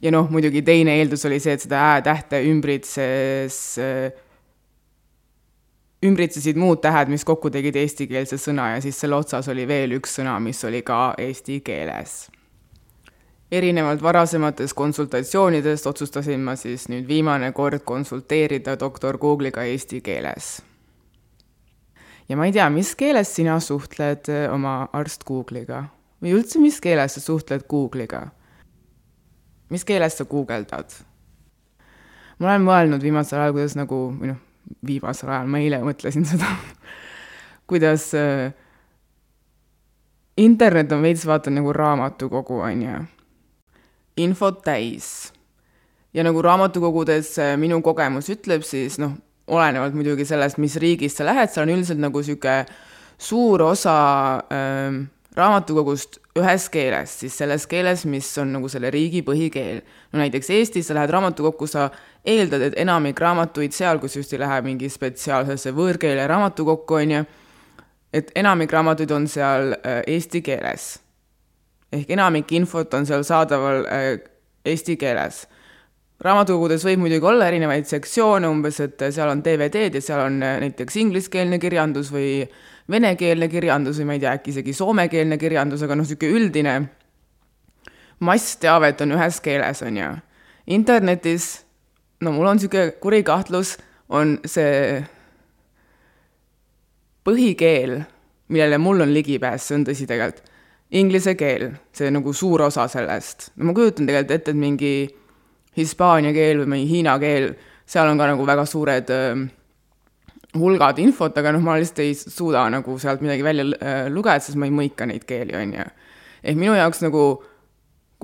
ja 0.00 0.10
noh, 0.10 0.30
muidugi 0.32 0.62
teine 0.64 0.96
eeldus 0.96 1.26
oli 1.28 1.36
see, 1.40 1.52
et 1.52 1.64
seda 1.66 1.82
ä-tähte 1.98 2.40
ümbritses 2.48 3.58
ümbritsesid 6.04 6.58
muud 6.60 6.82
tähed, 6.84 7.08
mis 7.12 7.24
kokku 7.24 7.50
tegid 7.50 7.76
eestikeelse 7.80 8.38
sõna 8.40 8.74
ja 8.74 8.80
siis 8.84 8.98
selle 9.00 9.16
otsas 9.16 9.48
oli 9.52 9.66
veel 9.68 9.96
üks 9.98 10.18
sõna, 10.18 10.36
mis 10.42 10.60
oli 10.64 10.82
ka 10.82 11.14
eesti 11.18 11.60
keeles. 11.64 12.30
erinevalt 13.54 14.02
varasematest 14.02 14.74
konsultatsioonidest 14.74 15.86
otsustasin 15.86 16.40
ma 16.40 16.56
siis 16.56 16.88
nüüd 16.88 17.08
viimane 17.08 17.52
kord 17.52 17.84
konsulteerida 17.84 18.76
doktor 18.80 19.18
Google'iga 19.18 19.62
eesti 19.62 20.00
keeles. 20.00 20.62
ja 22.28 22.36
ma 22.36 22.46
ei 22.46 22.52
tea, 22.52 22.70
mis 22.70 22.94
keeles 22.94 23.34
sina 23.34 23.60
suhtled 23.60 24.28
eh, 24.28 24.52
oma 24.52 24.88
arst 24.92 25.24
Google'iga 25.24 25.84
või 26.22 26.32
üldse, 26.38 26.58
mis 26.58 26.80
keeles 26.80 27.14
sa 27.14 27.20
suhtled 27.20 27.68
Google'iga? 27.68 28.28
mis 29.70 29.84
keeles 29.84 30.18
sa 30.18 30.24
guugeldad? 30.24 30.90
ma 32.38 32.50
olen 32.50 32.66
mõelnud 32.66 33.02
viimasel 33.02 33.40
ajal, 33.40 33.54
kuidas 33.56 33.76
nagu, 33.78 34.00
või 34.18 34.32
noh, 34.32 34.40
viimasel 34.86 35.30
ajal, 35.30 35.48
ma 35.50 35.60
eile 35.62 35.80
mõtlesin 35.84 36.26
seda 36.28 36.50
kuidas 37.70 38.12
äh, 38.14 38.52
internet 40.36 40.92
on 40.92 41.02
veits 41.02 41.26
vaata 41.26 41.50
nagu 41.50 41.72
raamatukogu, 41.72 42.58
on 42.60 42.82
ju. 42.82 43.04
infot 44.16 44.62
täis. 44.62 45.32
ja 46.14 46.24
nagu 46.24 46.42
raamatukogudes 46.42 47.38
äh, 47.38 47.56
minu 47.58 47.80
kogemus 47.82 48.30
ütleb, 48.30 48.62
siis 48.62 48.98
noh, 48.98 49.16
olenevalt 49.46 49.94
muidugi 49.94 50.24
sellest, 50.24 50.58
mis 50.58 50.76
riigist 50.76 51.18
sa 51.18 51.26
lähed, 51.26 51.50
seal 51.50 51.66
on 51.66 51.74
üldiselt 51.74 52.00
nagu 52.00 52.20
niisugune 52.22 52.64
suur 53.18 53.62
osa 53.62 53.96
äh, 54.52 55.00
raamatukogust 55.34 56.18
ühes 56.38 56.68
keeles, 56.70 57.14
siis 57.20 57.36
selles 57.38 57.66
keeles, 57.70 58.04
mis 58.10 58.28
on 58.38 58.52
nagu 58.54 58.68
selle 58.70 58.90
riigi 58.94 59.22
põhikeel. 59.26 59.80
no 60.12 60.18
näiteks 60.18 60.50
Eestis 60.50 60.88
sa 60.88 60.94
lähed 60.94 61.10
raamatukokku, 61.10 61.66
sa 61.66 61.88
eeldad, 62.24 62.62
et 62.62 62.78
enamik 62.78 63.20
raamatuid 63.20 63.74
seal, 63.74 63.98
kus 63.98 64.16
just 64.16 64.32
ei 64.32 64.42
lähe 64.42 64.60
mingi 64.62 64.88
spetsiaalsesse 64.88 65.74
võõrkeele 65.74 66.26
raamatukokku, 66.30 67.00
on 67.00 67.16
ju, 67.16 67.24
et 68.14 68.30
enamik 68.38 68.72
raamatuid 68.72 69.10
on 69.10 69.26
seal 69.28 69.74
äh, 69.80 70.02
eesti 70.06 70.42
keeles. 70.42 70.98
ehk 71.92 72.10
enamik 72.10 72.52
infot 72.52 72.94
on 72.94 73.06
seal 73.06 73.22
saadaval 73.22 73.84
äh, 73.86 74.08
eesti 74.64 74.96
keeles 74.96 75.44
raamatukogudes 76.24 76.84
võib 76.86 77.02
muidugi 77.04 77.26
olla 77.26 77.48
erinevaid 77.50 77.88
sektsioone, 77.88 78.48
umbes 78.48 78.80
et 78.80 79.02
seal 79.12 79.30
on 79.30 79.42
DVD-d 79.44 79.98
ja 79.98 80.04
seal 80.04 80.22
on 80.24 80.38
äh, 80.42 80.58
näiteks 80.62 80.96
ingliskeelne 81.02 81.58
kirjandus 81.62 82.12
või 82.14 82.44
venekeelne 82.90 83.48
kirjandus 83.48 83.98
või 84.00 84.08
ma 84.08 84.16
ei 84.16 84.22
tea, 84.22 84.34
äkki 84.38 84.52
isegi 84.52 84.74
soomekeelne 84.76 85.38
kirjandus, 85.40 85.82
aga 85.84 85.96
noh, 85.96 86.04
niisugune 86.04 86.38
üldine 86.38 86.74
massteavet 88.24 89.00
on 89.04 89.16
ühes 89.16 89.40
keeles, 89.44 89.82
on 89.82 89.96
ju. 89.98 90.12
internetis, 90.66 91.64
no 92.20 92.32
mul 92.32 92.48
on 92.52 92.60
niisugune 92.60 92.96
kuri 93.00 93.22
kahtlus, 93.24 93.76
on 94.08 94.38
see 94.44 95.02
põhikeel, 97.24 98.02
millele 98.52 98.78
mul 98.78 99.00
on 99.00 99.14
ligipääs, 99.14 99.68
see 99.68 99.78
on 99.78 99.86
tõsi 99.88 100.06
tegelikult, 100.08 100.50
inglise 100.94 101.34
keel, 101.34 101.70
see 101.92 102.10
nagu 102.12 102.32
suur 102.32 102.66
osa 102.68 102.86
sellest. 102.88 103.50
no 103.56 103.70
ma 103.70 103.74
kujutan 103.76 104.06
tegelikult 104.06 104.36
ette, 104.36 104.52
et 104.52 104.60
mingi 104.60 104.94
hispaania 105.76 106.32
keel 106.36 106.62
või 106.62 106.74
mingi 106.74 106.90
hiina 106.92 107.16
keel, 107.18 107.54
seal 107.86 108.08
on 108.08 108.20
ka 108.20 108.28
nagu 108.30 108.46
väga 108.46 108.66
suured 108.68 109.10
äh, 109.10 109.46
hulgad 110.54 111.00
infot, 111.02 111.36
aga 111.38 111.54
noh, 111.54 111.64
ma 111.64 111.78
lihtsalt 111.80 112.04
ei 112.04 112.14
suuda 112.14 112.66
nagu 112.72 112.98
sealt 113.02 113.24
midagi 113.24 113.46
välja 113.46 113.66
äh, 113.78 114.04
lugeda, 114.12 114.42
sest 114.42 114.58
ma 114.60 114.68
ei 114.68 114.74
mõika 114.74 115.08
neid 115.08 115.26
keeli, 115.28 115.56
on 115.58 115.74
ju. 115.78 115.88
ehk 116.44 116.60
minu 116.60 116.76
jaoks 116.78 117.02
nagu 117.04 117.24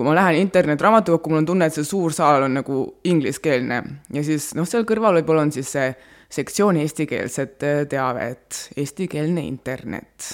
kui 0.01 0.07
ma 0.07 0.15
lähen 0.17 0.39
internetraamatukokku, 0.41 1.29
mul 1.29 1.43
on 1.43 1.49
tunne, 1.51 1.67
et 1.69 1.77
see 1.77 1.85
suur 1.85 2.15
saal 2.15 2.47
on 2.47 2.55
nagu 2.61 2.77
ingliskeelne 3.05 3.81
ja 4.15 4.23
siis 4.25 4.53
noh, 4.57 4.69
seal 4.69 4.87
kõrval 4.89 5.19
võib-olla 5.19 5.45
on 5.45 5.53
siis 5.55 5.73
see 5.75 5.91
sektsioon 6.31 6.79
eestikeelset 6.81 7.67
äh, 7.67 7.83
teavet, 7.91 8.61
eestikeelne 8.79 9.43
internet. 9.49 10.31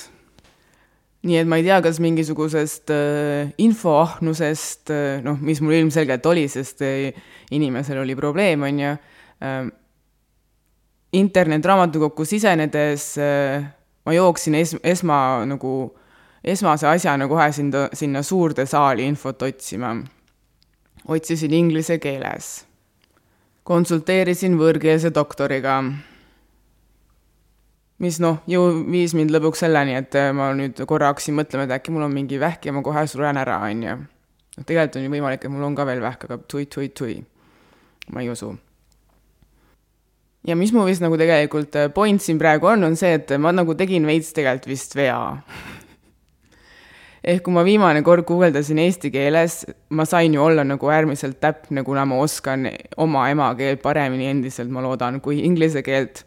nii 1.26 1.40
et 1.40 1.48
ma 1.48 1.56
ei 1.58 1.64
tea, 1.66 1.80
kas 1.82 1.98
mingisugusest 2.04 2.92
äh, 2.94 3.54
infoahnusest 3.64 4.92
äh,, 4.94 5.24
noh, 5.24 5.40
mis 5.40 5.64
mul 5.64 5.80
ilmselgelt 5.80 6.28
oli, 6.28 6.44
sest 6.52 6.84
äh, 6.86 7.16
inimesel 7.56 8.04
oli 8.04 8.14
probleem, 8.14 8.62
on 8.68 8.84
ju 8.84 8.92
äh,, 8.92 9.58
internetraamatukokku 11.12 12.24
sisenedes 12.24 13.18
äh, 13.18 13.64
ma 14.06 14.12
jooksin 14.12 14.54
es-, 14.54 14.78
esma 14.84 15.18
nagu, 15.46 15.72
esmase 16.44 16.88
asjana 16.88 17.28
kohe 17.28 17.50
sinna, 17.52 17.88
sinna 17.92 18.22
suurde 18.22 18.66
saali 18.66 19.06
infot 19.06 19.42
otsima. 19.42 19.96
otsisin 21.08 21.54
inglise 21.54 21.98
keeles. 21.98 22.66
konsulteerisin 23.66 24.54
võõrkeelse 24.58 25.10
doktoriga, 25.14 25.80
mis 27.98 28.20
noh, 28.22 28.38
ju 28.46 28.60
viis 28.90 29.14
mind 29.14 29.34
lõpuks 29.34 29.64
selleni, 29.64 29.96
et 29.98 30.14
ma 30.34 30.52
nüüd 30.54 30.84
korra 30.86 31.10
hakkasin 31.10 31.34
mõtlema, 31.34 31.64
et 31.66 31.74
äkki 31.74 31.94
mul 31.94 32.06
on 32.06 32.14
mingi 32.14 32.38
vähk 32.38 32.68
ja 32.68 32.74
ma 32.76 32.84
kohe 32.86 33.02
suren 33.10 33.42
ära, 33.42 33.58
on 33.66 33.82
ju. 33.82 33.96
noh, 33.96 34.68
tegelikult 34.68 35.00
on 35.00 35.08
ju 35.08 35.14
võimalik, 35.16 35.42
et 35.42 35.50
mul 35.50 35.66
on 35.66 35.74
ka 35.74 35.88
veel 35.88 36.04
vähk, 36.04 36.28
aga 36.28 36.38
tui-tui-tui. 36.46 37.18
ma 38.14 38.22
ei 38.22 38.30
usu 38.30 38.54
ja 40.46 40.56
mis 40.56 40.72
mu 40.74 40.84
vist 40.86 41.02
nagu 41.02 41.18
tegelikult 41.18 41.74
äh, 41.78 41.88
point 41.92 42.22
siin 42.22 42.38
praegu 42.38 42.70
on, 42.70 42.86
on 42.86 42.96
see, 42.98 43.16
et 43.18 43.32
ma 43.42 43.52
nagu 43.54 43.74
tegin 43.78 44.06
veits 44.08 44.32
tegelikult 44.36 44.70
vist 44.70 44.94
vea. 44.96 45.18
ehk 47.26 47.42
kui 47.42 47.54
ma 47.54 47.64
viimane 47.66 48.04
kord 48.06 48.22
guugeldasin 48.28 48.78
eesti 48.84 49.10
keeles, 49.10 49.64
ma 49.90 50.06
sain 50.06 50.34
ju 50.34 50.44
olla 50.44 50.62
nagu 50.64 50.90
äärmiselt 50.92 51.40
täpne, 51.42 51.82
kuna 51.82 52.04
ma 52.06 52.20
oskan 52.22 52.68
oma 53.02 53.26
emakeelt 53.32 53.82
paremini 53.82 54.30
endiselt, 54.30 54.70
ma 54.70 54.84
loodan, 54.84 55.20
kui 55.20 55.42
inglise 55.42 55.82
keelt. 55.82 56.22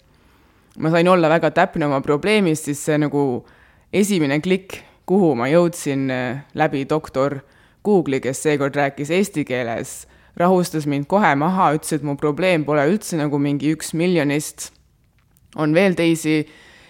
ma 0.78 0.92
sain 0.92 1.08
olla 1.08 1.30
väga 1.30 1.52
täpne 1.56 1.88
oma 1.88 2.02
probleemis, 2.02 2.66
siis 2.68 2.84
see 2.84 3.00
nagu 3.00 3.46
esimene 3.94 4.42
klikk, 4.44 4.82
kuhu 5.08 5.34
ma 5.36 5.48
jõudsin 5.48 6.10
äh, 6.12 6.44
läbi 6.54 6.84
doktor 6.90 7.40
Google'i, 7.86 8.20
kes 8.20 8.44
seekord 8.44 8.76
rääkis 8.76 9.10
eesti 9.16 9.48
keeles 9.48 10.09
rahustas 10.40 10.88
mind 10.88 11.08
kohe 11.12 11.34
maha, 11.36 11.74
ütles, 11.76 11.98
et 11.98 12.06
mu 12.06 12.16
probleem 12.20 12.64
pole 12.68 12.86
üldse 12.92 13.20
nagu 13.20 13.40
mingi 13.42 13.74
üks 13.76 13.94
miljonist. 13.94 14.72
on 15.56 15.74
veel 15.74 15.96
teisi 15.98 16.44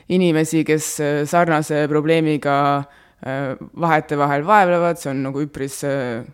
inimesi, 0.10 0.66
kes 0.68 1.00
äh, 1.00 1.26
sarnase 1.26 1.88
probleemiga 1.88 2.56
äh, 2.78 3.56
vahetevahel 3.80 4.44
vaevlevad, 4.46 5.00
see 5.00 5.14
on 5.14 5.24
nagu 5.24 5.42
üpris 5.42 5.80
äh, 5.88 6.26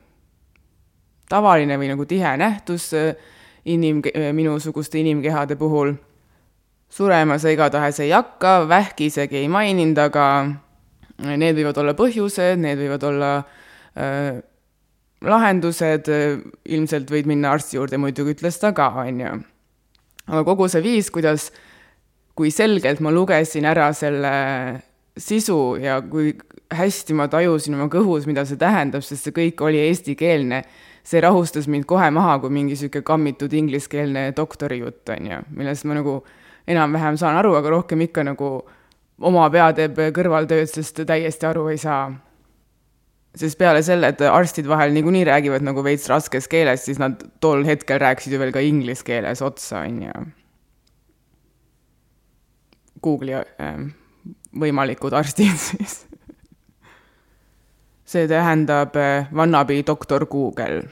tavaline 1.30 1.78
või 1.78 1.92
nagu 1.92 2.06
tihe 2.10 2.36
nähtus 2.38 2.92
inim-, 3.66 4.04
minusuguste 4.34 5.00
inimkehade 5.00 5.56
puhul. 5.56 5.96
surema 6.90 7.38
sa 7.40 7.50
igatahes 7.50 8.00
ei 8.00 8.12
hakka, 8.12 8.68
vähki 8.70 9.10
isegi 9.10 9.38
ei 9.38 9.48
maininud, 9.52 9.98
aga 10.00 10.26
need 11.24 11.58
võivad 11.58 11.78
olla 11.82 11.96
põhjused, 11.98 12.60
need 12.62 12.80
võivad 12.80 13.04
olla 13.10 13.32
äh, 13.98 14.40
lahendused, 15.30 16.10
ilmselt 16.66 17.12
võid 17.12 17.30
minna 17.30 17.54
arsti 17.56 17.80
juurde, 17.80 18.00
muidugi 18.02 18.36
ütles 18.36 18.60
ta 18.62 18.74
ka, 18.76 18.90
on 19.04 19.22
ju. 19.22 19.38
aga 20.28 20.44
kogu 20.48 20.68
see 20.72 20.84
viis, 20.86 21.12
kuidas, 21.14 21.52
kui 22.36 22.52
selgelt 22.52 23.02
ma 23.04 23.14
lugesin 23.14 23.66
ära 23.70 23.92
selle 23.96 24.34
sisu 25.18 25.78
ja 25.80 26.02
kui 26.02 26.34
hästi 26.74 27.16
ma 27.16 27.28
tajusin 27.32 27.78
oma 27.78 27.88
kõhus, 27.92 28.26
mida 28.28 28.44
see 28.46 28.60
tähendab, 28.60 29.06
sest 29.06 29.28
see 29.28 29.36
kõik 29.36 29.62
oli 29.64 29.80
eestikeelne, 29.86 30.64
see 31.06 31.22
rahustas 31.24 31.70
mind 31.72 31.86
kohe 31.88 32.10
maha 32.12 32.40
kui 32.44 32.52
mingi 32.52 32.76
niisugune 32.76 33.06
kammitud 33.06 33.54
ingliskeelne 33.54 34.32
doktorijutt, 34.36 35.04
on 35.16 35.32
ju, 35.32 35.42
millest 35.56 35.86
ma 35.86 36.00
nagu 36.00 36.20
enam-vähem 36.68 37.20
saan 37.22 37.38
aru, 37.40 37.54
aga 37.60 37.76
rohkem 37.78 38.02
ikka 38.08 38.26
nagu 38.26 38.52
oma 39.22 39.50
pea 39.54 39.70
teeb 39.78 40.02
kõrvaltööd, 40.16 40.68
sest 40.72 41.06
täiesti 41.08 41.48
aru 41.48 41.70
ei 41.72 41.80
saa 41.80 42.10
sest 43.36 43.60
peale 43.60 43.84
selle, 43.84 44.14
et 44.14 44.24
arstid 44.30 44.68
vahel 44.70 44.94
niikuinii 44.96 45.26
räägivad 45.28 45.66
nagu 45.66 45.84
veits 45.84 46.08
raskes 46.12 46.48
keeles, 46.52 46.86
siis 46.88 47.00
nad 47.02 47.20
tol 47.44 47.66
hetkel 47.68 48.00
rääkisid 48.02 48.36
ju 48.36 48.40
veel 48.42 48.54
ka 48.56 48.64
inglise 48.64 49.04
keeles 49.06 49.44
otsa, 49.46 49.84
on 49.84 50.02
ju. 50.08 50.26
Google'i 53.06 53.36
äh, 53.38 53.82
võimalikud 54.60 55.14
arstid 55.14 55.58
siis 55.68 56.06
see 58.06 58.28
tähendab 58.30 58.96
äh, 58.96 59.28
wannabe 59.36 59.82
doktor 59.88 60.26
Google. 60.26 60.84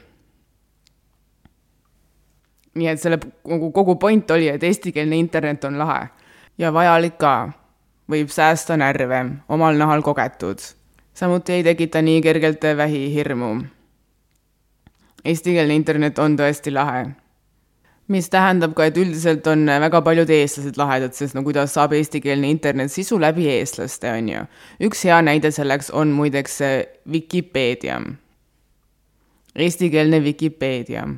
nii 2.74 2.88
et 2.90 2.98
selle 2.98 3.20
kogu, 3.22 3.70
kogu 3.70 3.94
point 4.02 4.30
oli, 4.34 4.48
et 4.50 4.62
eestikeelne 4.66 5.16
internet 5.16 5.64
on 5.64 5.78
lahe 5.78 6.08
ja 6.58 6.72
vajalik 6.74 7.14
ka, 7.22 7.34
võib 8.10 8.32
säästa 8.34 8.74
närve, 8.76 9.20
omal 9.48 9.78
nahal 9.78 10.02
kogetud 10.02 10.58
samuti 11.14 11.52
ei 11.52 11.62
tekita 11.62 12.02
nii 12.02 12.22
kergelt 12.22 12.62
vähihirmu. 12.76 13.54
Eestikeelne 15.24 15.74
internet 15.74 16.18
on 16.18 16.36
tõesti 16.36 16.72
lahe. 16.72 17.06
mis 18.08 18.26
tähendab 18.28 18.74
ka, 18.76 18.84
et 18.84 18.98
üldiselt 19.00 19.46
on 19.48 19.64
väga 19.80 20.02
paljud 20.04 20.28
eestlased 20.28 20.76
lahedad, 20.76 21.14
sest 21.16 21.32
no 21.34 21.40
kuidas 21.42 21.72
saab 21.72 21.94
eestikeelne 21.96 22.50
internet 22.52 22.92
sisu 22.92 23.16
läbi 23.20 23.46
eestlaste, 23.48 24.10
on 24.12 24.28
ju. 24.28 24.42
üks 24.80 25.04
hea 25.04 25.22
näide 25.22 25.50
selleks 25.50 25.90
on 25.90 26.12
muideks 26.12 26.58
Vikipeedia. 27.12 28.02
Eestikeelne 29.56 30.24
Vikipeedia. 30.24 31.08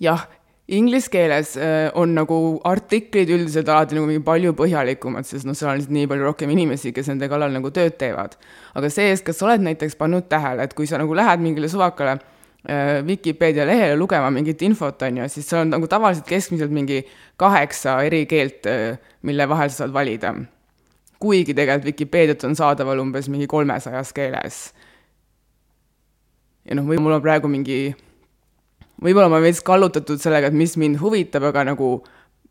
jah, 0.00 0.28
Inglise 0.68 1.06
keeles 1.10 1.56
äh, 1.56 1.92
on 1.94 2.10
nagu 2.16 2.36
artiklid 2.66 3.30
üldiselt 3.30 3.68
alati 3.70 3.94
nagu 3.94 4.08
mingi 4.08 4.22
palju 4.26 4.50
põhjalikumad, 4.58 5.26
sest 5.28 5.46
noh, 5.46 5.54
seal 5.54 5.70
on 5.70 5.76
lihtsalt 5.78 5.94
nii 5.94 6.08
palju 6.10 6.24
rohkem 6.26 6.50
inimesi, 6.50 6.90
kes 6.94 7.06
nende 7.12 7.28
kallal 7.30 7.52
nagu 7.54 7.70
tööd 7.70 7.94
teevad. 8.00 8.34
aga 8.74 8.88
see-eest, 8.90 9.22
kas 9.28 9.38
sa 9.38 9.46
oled 9.46 9.62
näiteks 9.62 9.94
pannud 10.00 10.26
tähele, 10.26 10.64
et 10.66 10.74
kui 10.74 10.88
sa 10.90 10.98
nagu 10.98 11.14
lähed 11.14 11.44
mingile 11.44 11.70
suvakale 11.70 12.16
äh, 12.18 12.98
Vikipeedia 13.06 13.66
lehele 13.68 13.94
lugema 13.94 14.32
mingit 14.34 14.64
infot, 14.66 15.04
on 15.06 15.20
ju, 15.22 15.28
siis 15.30 15.46
seal 15.46 15.62
on 15.68 15.70
nagu 15.76 15.86
tavaliselt 15.86 16.26
keskmiselt 16.26 16.74
mingi 16.74 17.04
kaheksa 17.38 18.00
eri 18.08 18.24
keelt, 18.26 18.66
äh, 18.66 18.98
mille 19.22 19.46
vahel 19.46 19.70
sa 19.70 19.84
saad 19.84 19.94
valida. 19.94 20.34
kuigi 21.22 21.54
tegelikult 21.54 21.92
Vikipeediat 21.92 22.42
on 22.44 22.58
saadaval 22.58 22.98
umbes 23.06 23.30
mingi 23.30 23.46
kolmesajas 23.46 24.10
keeles. 24.12 24.74
ja 26.66 26.74
noh, 26.74 26.90
või 26.90 26.98
mul 26.98 27.20
on 27.20 27.22
praegu 27.22 27.46
mingi 27.46 27.94
võib-olla 29.02 29.28
ma 29.28 29.38
olen 29.38 29.48
veits 29.50 29.62
kallutatud 29.64 30.20
sellega, 30.22 30.50
et 30.50 30.56
mis 30.56 30.76
mind 30.80 31.00
huvitab, 31.00 31.44
aga 31.50 31.64
nagu 31.72 31.90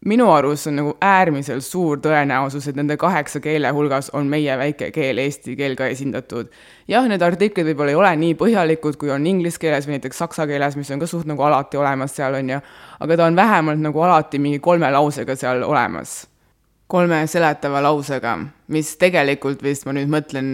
minu 0.05 0.27
arust 0.31 0.67
on 0.69 0.75
nagu 0.77 0.93
äärmiselt 1.01 1.65
suur 1.65 1.99
tõenäosus, 2.03 2.67
et 2.69 2.77
nende 2.77 2.97
kaheksa 3.01 3.39
keele 3.41 3.71
hulgas 3.73 4.11
on 4.13 4.27
meie 4.29 4.57
väike 4.59 4.91
keel, 4.93 5.17
eesti 5.23 5.55
keel 5.57 5.75
ka 5.79 5.87
esindatud. 5.89 6.51
jah, 6.87 7.07
need 7.09 7.21
artiklid 7.25 7.65
võib-olla 7.71 7.95
ei 7.95 7.99
ole 7.99 8.11
nii 8.21 8.35
põhjalikud, 8.37 8.99
kui 9.01 9.09
on 9.09 9.25
inglise 9.27 9.59
keeles 9.59 9.87
või 9.87 9.97
näiteks 9.97 10.21
saksa 10.21 10.47
keeles, 10.47 10.77
mis 10.77 10.91
on 10.91 11.01
ka 11.01 11.09
suht 11.09 11.25
nagu 11.25 11.43
alati 11.43 11.77
olemas 11.81 12.15
seal, 12.15 12.37
on 12.37 12.53
ju, 12.53 12.61
aga 12.99 13.17
ta 13.17 13.25
on 13.25 13.35
vähemalt 13.35 13.81
nagu 13.81 14.01
alati 14.01 14.39
mingi 14.39 14.59
kolme 14.59 14.91
lausega 14.91 15.35
seal 15.35 15.63
olemas. 15.63 16.27
kolme 16.87 17.25
seletava 17.27 17.81
lausega, 17.81 18.37
mis 18.67 18.97
tegelikult 19.01 19.63
vist, 19.63 19.87
ma 19.87 19.93
nüüd 19.97 20.11
mõtlen, 20.11 20.51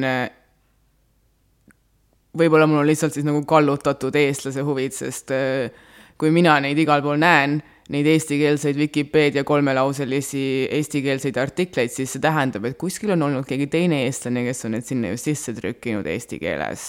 võib-olla 2.37 2.67
mul 2.69 2.81
on 2.83 2.87
lihtsalt 2.87 3.15
siis 3.15 3.27
nagu 3.27 3.43
kallutatud 3.47 4.15
eestlase 4.15 4.63
huvid, 4.65 4.95
sest 4.95 5.33
äh, 5.35 5.71
kui 6.19 6.31
mina 6.33 6.57
neid 6.63 6.79
igal 6.79 7.03
pool 7.03 7.19
näen, 7.21 7.59
neid 7.91 8.07
eestikeelseid 8.07 8.77
Vikipeedia 8.79 9.43
kolmelauselisi 9.47 10.67
eestikeelseid 10.71 11.37
artikleid, 11.41 11.91
siis 11.91 12.13
see 12.15 12.23
tähendab, 12.23 12.67
et 12.69 12.77
kuskil 12.79 13.11
on 13.17 13.25
olnud 13.27 13.47
keegi 13.47 13.67
teine 13.71 14.03
eestlane, 14.05 14.45
kes 14.47 14.67
on 14.67 14.77
need 14.77 14.87
sinna 14.87 15.11
just 15.11 15.27
sisse 15.27 15.55
trükkinud 15.57 16.07
eesti 16.07 16.39
keeles. 16.39 16.85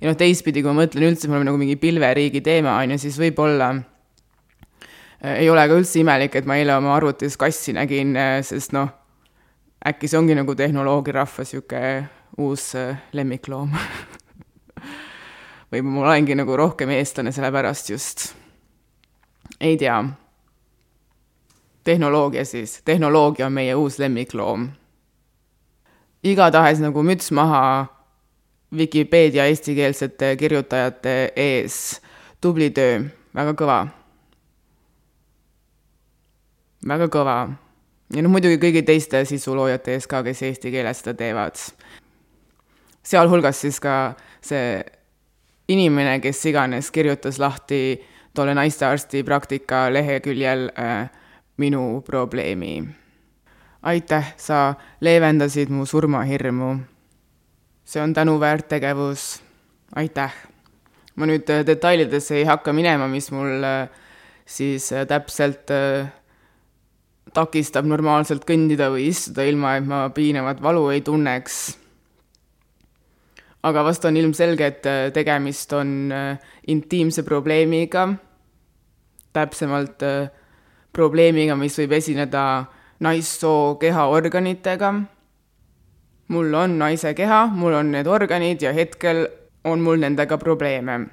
ja 0.00 0.08
noh, 0.08 0.16
teistpidi, 0.16 0.62
kui 0.62 0.72
ma 0.72 0.84
mõtlen 0.84 1.10
üldse, 1.10 1.28
me 1.28 1.36
oleme 1.36 1.50
nagu 1.50 1.60
mingi 1.60 1.76
pilveriigi 1.80 2.40
teema, 2.46 2.78
on 2.80 2.94
ju, 2.94 3.00
siis 3.04 3.18
võib-olla 3.20 3.72
äh, 3.74 5.42
ei 5.42 5.50
ole 5.50 5.66
ka 5.68 5.76
üldse 5.82 6.00
imelik, 6.00 6.38
et 6.38 6.48
ma 6.48 6.56
eile 6.60 6.78
oma 6.78 6.94
arvutis 6.96 7.36
kassi 7.36 7.76
nägin, 7.76 8.14
äh, 8.16 8.38
sest 8.46 8.72
noh, 8.76 8.94
äkki 9.88 10.08
see 10.08 10.20
ongi 10.22 10.38
nagu 10.38 10.56
tehnoloogiarahva 10.56 11.44
niisugune 11.44 12.08
uus 12.38 12.70
lemmikloom 13.12 13.74
või 15.72 15.82
ma 15.84 16.00
olengi 16.06 16.36
nagu 16.38 16.56
rohkem 16.56 16.90
eestlane 16.90 17.32
sellepärast 17.32 17.90
just. 17.90 18.34
ei 19.60 19.76
tea. 19.76 20.04
tehnoloogia 21.84 22.44
siis, 22.44 22.82
tehnoloogia 22.84 23.46
on 23.46 23.52
meie 23.52 23.74
uus 23.74 23.98
lemmikloom. 23.98 24.68
igatahes 26.22 26.80
nagu 26.80 27.02
müts 27.02 27.30
maha 27.30 27.86
Vikipeedia 28.76 29.46
eestikeelsete 29.48 30.36
kirjutajate 30.36 31.32
ees. 31.36 32.00
tubli 32.40 32.70
töö, 32.70 33.04
väga 33.34 33.52
kõva. 33.52 33.86
väga 36.88 37.08
kõva. 37.08 37.38
ja 38.14 38.22
noh, 38.22 38.30
muidugi 38.30 38.56
kõigi 38.56 38.82
teiste 38.82 39.24
sisuloojate 39.24 39.92
ees 39.92 40.06
ka, 40.06 40.22
kes 40.22 40.42
eesti 40.42 40.70
keeles 40.70 41.00
seda 41.00 41.14
teevad. 41.14 41.56
sealhulgas 43.02 43.60
siis 43.60 43.80
ka 43.80 44.14
see 44.40 44.97
inimene, 45.68 46.18
kes 46.20 46.44
iganes 46.46 46.90
kirjutas 46.90 47.38
lahti 47.38 48.00
tolle 48.34 48.54
naistearsti 48.54 49.24
praktika 49.24 49.86
leheküljel 49.92 50.70
äh, 50.78 51.10
minu 51.56 52.02
probleemi. 52.06 52.88
aitäh, 53.82 54.34
sa 54.36 54.74
leevendasid 55.00 55.70
mu 55.70 55.86
surmahirmu. 55.86 56.76
see 57.84 58.02
on 58.02 58.14
tänuväärt 58.14 58.68
tegevus. 58.68 59.42
aitäh. 59.94 60.34
ma 61.16 61.26
nüüd 61.26 61.50
äh, 61.50 61.66
detailidesse 61.66 62.36
ei 62.36 62.44
hakka 62.44 62.72
minema, 62.72 63.08
mis 63.08 63.30
mul 63.30 63.64
äh, 63.64 63.88
siis 64.46 64.92
äh, 64.92 65.06
täpselt 65.06 65.70
äh, 65.70 66.08
takistab 67.34 67.86
normaalselt 67.86 68.46
kõndida 68.48 68.88
või 68.92 69.10
istuda, 69.12 69.44
ilma 69.44 69.76
et 69.76 69.86
ma 69.86 70.08
piinavat 70.14 70.62
valu 70.62 70.88
ei 70.94 71.02
tunneks. 71.04 71.76
Aga 73.62 73.82
vast 73.84 74.04
on 74.04 74.16
ilmselge, 74.16 74.66
et 74.66 74.86
äh, 74.86 75.10
tegemist 75.14 75.72
on 75.72 76.12
äh, 76.12 76.38
intiimse 76.68 77.22
probleemiga, 77.26 78.06
täpsemalt 79.34 80.02
äh, 80.06 80.30
probleemiga, 80.94 81.56
mis 81.58 81.78
võib 81.78 81.94
esineda 81.98 82.44
naissoo 83.00 83.76
kehaorganitega. 83.80 84.92
mul 86.28 86.54
on 86.54 86.78
naise 86.78 87.14
keha, 87.14 87.46
mul 87.46 87.72
on 87.72 87.92
need 87.92 88.06
organid 88.06 88.62
ja 88.62 88.72
hetkel 88.72 89.26
on 89.64 89.80
mul 89.80 89.96
nendega 89.96 90.38
probleeme. 90.38 91.06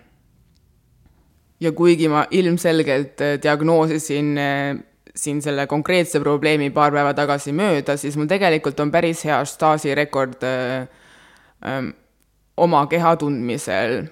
ja 1.60 1.72
kuigi 1.72 2.08
ma 2.08 2.26
ilmselgelt 2.32 3.22
diagnoosisin 3.44 4.38
siin 5.16 5.42
selle 5.42 5.68
konkreetse 5.68 6.20
probleemi 6.20 6.70
paar 6.76 6.94
päeva 6.94 7.14
tagasi 7.16 7.54
mööda, 7.56 7.96
siis 7.98 8.18
mul 8.20 8.28
tegelikult 8.30 8.80
on 8.84 8.92
päris 8.92 9.24
hea 9.26 9.38
staažirekord 9.48 10.44
äh, 10.44 10.88
äh, 11.64 11.86
oma 12.58 12.86
keha 12.88 13.16
tundmisel 13.20 14.06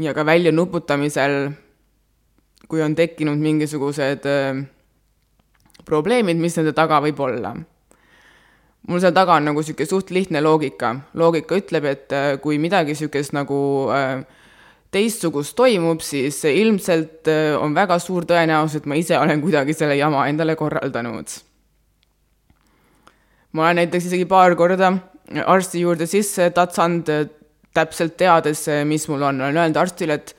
ja 0.00 0.14
ka 0.14 0.24
väljanuputamisel, 0.26 1.50
kui 2.68 2.82
on 2.82 2.94
tekkinud 2.96 3.40
mingisugused 3.40 4.28
äh, 4.28 4.62
probleemid, 5.84 6.40
mis 6.40 6.56
nende 6.58 6.74
taga 6.76 7.00
võib 7.04 7.20
olla. 7.24 7.56
mul 8.88 9.02
seal 9.02 9.12
taga 9.12 9.34
on 9.36 9.44
nagu 9.50 9.60
niisugune 9.60 9.88
suht 9.88 10.10
lihtne 10.10 10.40
loogika. 10.40 10.94
loogika 11.14 11.56
ütleb, 11.56 11.84
et 11.84 12.12
äh, 12.12 12.36
kui 12.40 12.58
midagi 12.58 12.94
niisugust 12.94 13.34
nagu 13.36 13.88
äh, 13.92 14.24
teistsugust 14.90 15.56
toimub, 15.56 16.00
siis 16.00 16.40
ilmselt 16.48 17.28
on 17.60 17.74
väga 17.76 17.98
suur 18.00 18.24
tõenäosus, 18.24 18.78
et 18.80 18.86
ma 18.86 18.96
ise 18.96 19.18
olen 19.18 19.42
kuidagi 19.42 19.74
selle 19.76 19.98
jama 19.98 20.24
endale 20.28 20.56
korraldanud. 20.56 21.28
ma 23.52 23.66
olen 23.66 23.82
näiteks 23.82 24.06
isegi 24.06 24.24
paar 24.24 24.56
korda 24.56 24.94
arsti 25.46 25.80
juurde 25.80 26.06
sisse 26.06 26.50
tatsanud, 26.50 27.08
täpselt 27.78 28.18
teades, 28.20 28.66
äh, 28.68 28.84
mis 28.88 29.06
mul 29.10 29.22
on, 29.22 29.40
olen 29.40 29.56
öelnud 29.56 29.80
arstile, 29.80 30.18
et 30.18 30.34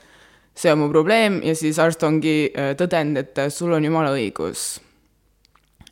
see 0.59 0.71
on 0.73 0.81
mu 0.83 0.89
probleem 0.91 1.39
ja 1.45 1.55
siis 1.55 1.79
arst 1.79 2.03
ongi 2.03 2.51
tõdenud, 2.75 3.19
et 3.21 3.39
sul 3.53 3.71
on 3.71 3.85
jumala 3.85 4.11
õigus. 4.11 4.81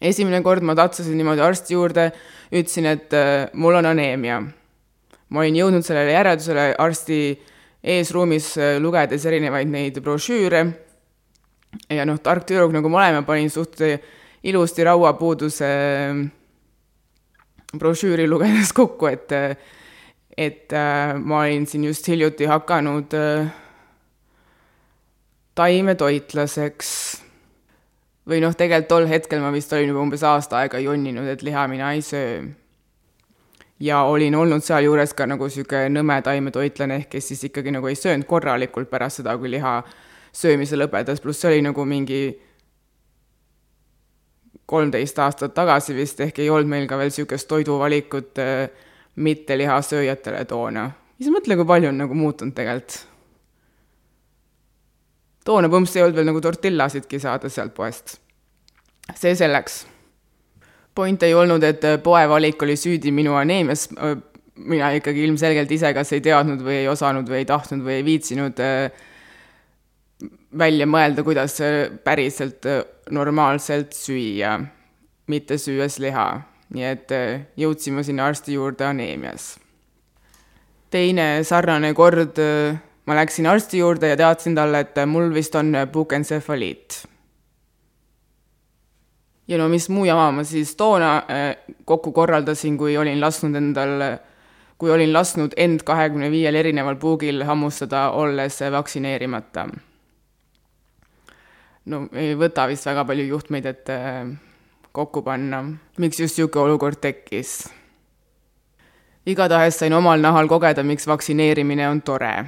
esimene 0.01 0.41
kord 0.43 0.61
ma 0.67 0.75
tatsasin 0.75 1.15
niimoodi 1.17 1.41
arsti 1.41 1.73
juurde, 1.73 2.09
ütlesin, 2.51 2.85
et 2.91 3.15
mul 3.53 3.79
on 3.79 3.85
aneemia. 3.85 4.41
ma 5.29 5.39
olin 5.39 5.55
jõudnud 5.55 5.87
sellele 5.87 6.11
järeldusele 6.11 6.75
arsti 6.77 7.19
eesruumis 7.83 8.57
lugedes 8.83 9.25
erinevaid 9.25 9.71
neid 9.71 10.01
brošüüre 10.03 10.65
ja 11.89 12.05
noh, 12.05 12.19
tark 12.19 12.43
tüdruk 12.47 12.73
nagu 12.75 12.89
ma 12.89 13.05
olen, 13.05 13.21
ma 13.21 13.23
panin 13.27 13.49
suht 13.49 13.79
ilusti 14.43 14.83
rauapuuduse 14.83 15.71
brošüüri 17.77 18.27
lugedes 18.29 18.71
kokku, 18.75 19.09
et 19.11 19.33
et 20.37 20.73
äh, 20.73 21.15
ma 21.17 21.41
olin 21.45 21.65
siin 21.65 21.87
just 21.87 22.07
hiljuti 22.07 22.45
hakanud 22.45 23.15
taimetoitlaseks. 25.57 26.91
või 28.27 28.41
noh, 28.43 28.53
tegelikult 28.53 28.89
tol 28.91 29.07
hetkel 29.07 29.41
ma 29.41 29.51
vist 29.55 29.73
olin 29.73 29.89
juba 29.89 30.03
umbes 30.03 30.23
aasta 30.23 30.61
aega 30.61 30.79
jonninud, 30.83 31.27
et 31.31 31.41
liha 31.41 31.67
mina 31.71 31.93
ei 31.95 32.01
söö 32.01 32.41
ja 33.79 34.01
olin 34.01 34.35
olnud 34.35 34.65
sealjuures 34.65 35.13
ka 35.13 35.27
nagu 35.29 35.47
niisugune 35.47 35.89
nõme 35.93 36.17
taimetoitlane, 36.25 37.01
ehk 37.01 37.11
kes 37.15 37.31
siis 37.31 37.45
ikkagi 37.49 37.71
nagu 37.73 37.87
ei 37.87 37.95
söönud 37.95 38.27
korralikult 38.29 38.89
pärast 38.89 39.21
seda, 39.21 39.37
kui 39.37 39.51
liha 39.53 39.79
söömise 40.33 40.77
lõpetas, 40.77 41.21
pluss 41.21 41.41
see 41.41 41.53
oli 41.53 41.63
nagu 41.65 41.85
mingi 41.85 42.21
kolmteist 44.67 45.19
aastat 45.23 45.53
tagasi 45.55 45.95
vist, 45.95 46.19
ehk 46.21 46.41
ei 46.43 46.49
olnud 46.51 46.69
meil 46.73 46.87
ka 46.89 46.97
veel 46.99 47.13
niisugust 47.13 47.47
toiduvalikut 47.47 48.41
äh, 48.43 48.67
mitte 49.17 49.57
lihasööjatele 49.57 50.45
toona. 50.45 50.91
siis 51.17 51.33
mõtle, 51.33 51.57
kui 51.57 51.65
palju 51.65 51.89
on 51.89 52.01
nagu 52.03 52.13
muutunud 52.17 52.55
tegelikult. 52.55 53.03
toona 55.45 55.69
põmps 55.69 55.95
ei 55.95 56.03
olnud 56.05 56.15
veel 56.15 56.31
nagu 56.31 56.41
tortillasidki 56.41 57.19
saada 57.19 57.49
sealt 57.49 57.73
poest. 57.75 58.17
see 59.15 59.35
selleks 59.35 59.85
point 60.97 61.23
ei 61.23 61.35
olnud, 61.37 61.63
et 61.63 61.85
äh, 61.85 61.99
poevalik 62.03 62.63
oli 62.65 62.77
süüdi 62.79 63.13
minu 63.13 63.35
aneemias, 63.37 63.87
äh, 64.01 64.17
mina 64.57 64.89
ikkagi 64.97 65.27
ilmselgelt 65.27 65.71
ise 65.71 65.93
kas 65.93 66.13
ei 66.15 66.23
teadnud 66.25 66.63
või 66.65 66.81
ei 66.81 66.89
osanud 66.89 67.29
või 67.29 67.43
ei 67.43 67.49
tahtnud 67.49 67.85
või 67.85 67.99
ei 67.99 68.05
viitsinud 68.07 68.61
äh, 68.63 68.89
välja 70.57 70.87
mõelda, 70.89 71.21
kuidas 71.25 71.59
päriselt 72.03 72.65
normaalselt 73.13 73.93
süüa, 73.93 74.55
mitte 75.29 75.59
süües 75.61 75.99
liha. 76.01 76.25
Nii 76.73 76.83
et 76.83 77.13
jõudsime 77.57 78.03
sinna 78.03 78.25
arsti 78.27 78.53
juurde 78.53 78.85
aneemias. 78.85 79.57
teine 80.89 81.43
sarnane 81.43 81.93
kord, 81.93 82.39
ma 83.05 83.15
läksin 83.15 83.47
arsti 83.47 83.79
juurde 83.79 84.07
ja 84.07 84.17
teadsin 84.17 84.55
talle, 84.55 84.79
et 84.79 84.99
mul 85.05 85.33
vist 85.33 85.55
on 85.55 85.75
puukentsefaliit 85.91 87.07
ja 89.47 89.57
no 89.57 89.67
mis 89.71 89.89
muu 89.89 90.05
jama 90.05 90.31
ma 90.31 90.43
siis 90.43 90.75
toona 90.75 91.17
äh, 91.17 91.57
kokku 91.85 92.11
korraldasin, 92.11 92.77
kui 92.77 92.97
olin 92.97 93.21
lasknud 93.21 93.55
endal, 93.55 94.01
kui 94.77 94.91
olin 94.91 95.13
lasknud 95.13 95.55
end 95.57 95.85
kahekümne 95.87 96.31
viiel 96.31 96.55
erineval 96.55 96.99
puugil 96.99 97.43
hammustada, 97.47 98.09
olles 98.11 98.59
vaktsineerimata. 98.71 99.67
no 101.85 102.07
ei 102.13 102.35
võta 102.35 102.67
vist 102.67 102.85
väga 102.85 103.05
palju 103.07 103.27
juhtmeid, 103.31 103.65
et 103.65 103.89
äh, 103.89 104.27
kokku 104.97 105.21
panna, 105.21 105.61
miks 106.01 106.19
just 106.19 106.37
niisugune 106.37 106.63
olukord 106.65 106.97
tekkis. 107.01 107.69
igatahes 109.25 109.77
sain 109.79 109.93
omal 109.93 110.21
nahal 110.21 110.47
kogeda, 110.47 110.83
miks 110.83 111.07
vaktsineerimine 111.07 111.89
on 111.89 112.01
tore. 112.01 112.45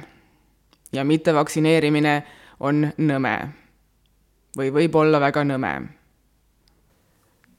ja 0.92 1.04
mittevaktsineerimine 1.04 2.22
on 2.60 2.90
nõme. 2.98 3.36
või 4.58 4.72
võib 4.74 4.94
olla 4.94 5.20
väga 5.20 5.44
nõme 5.44 5.74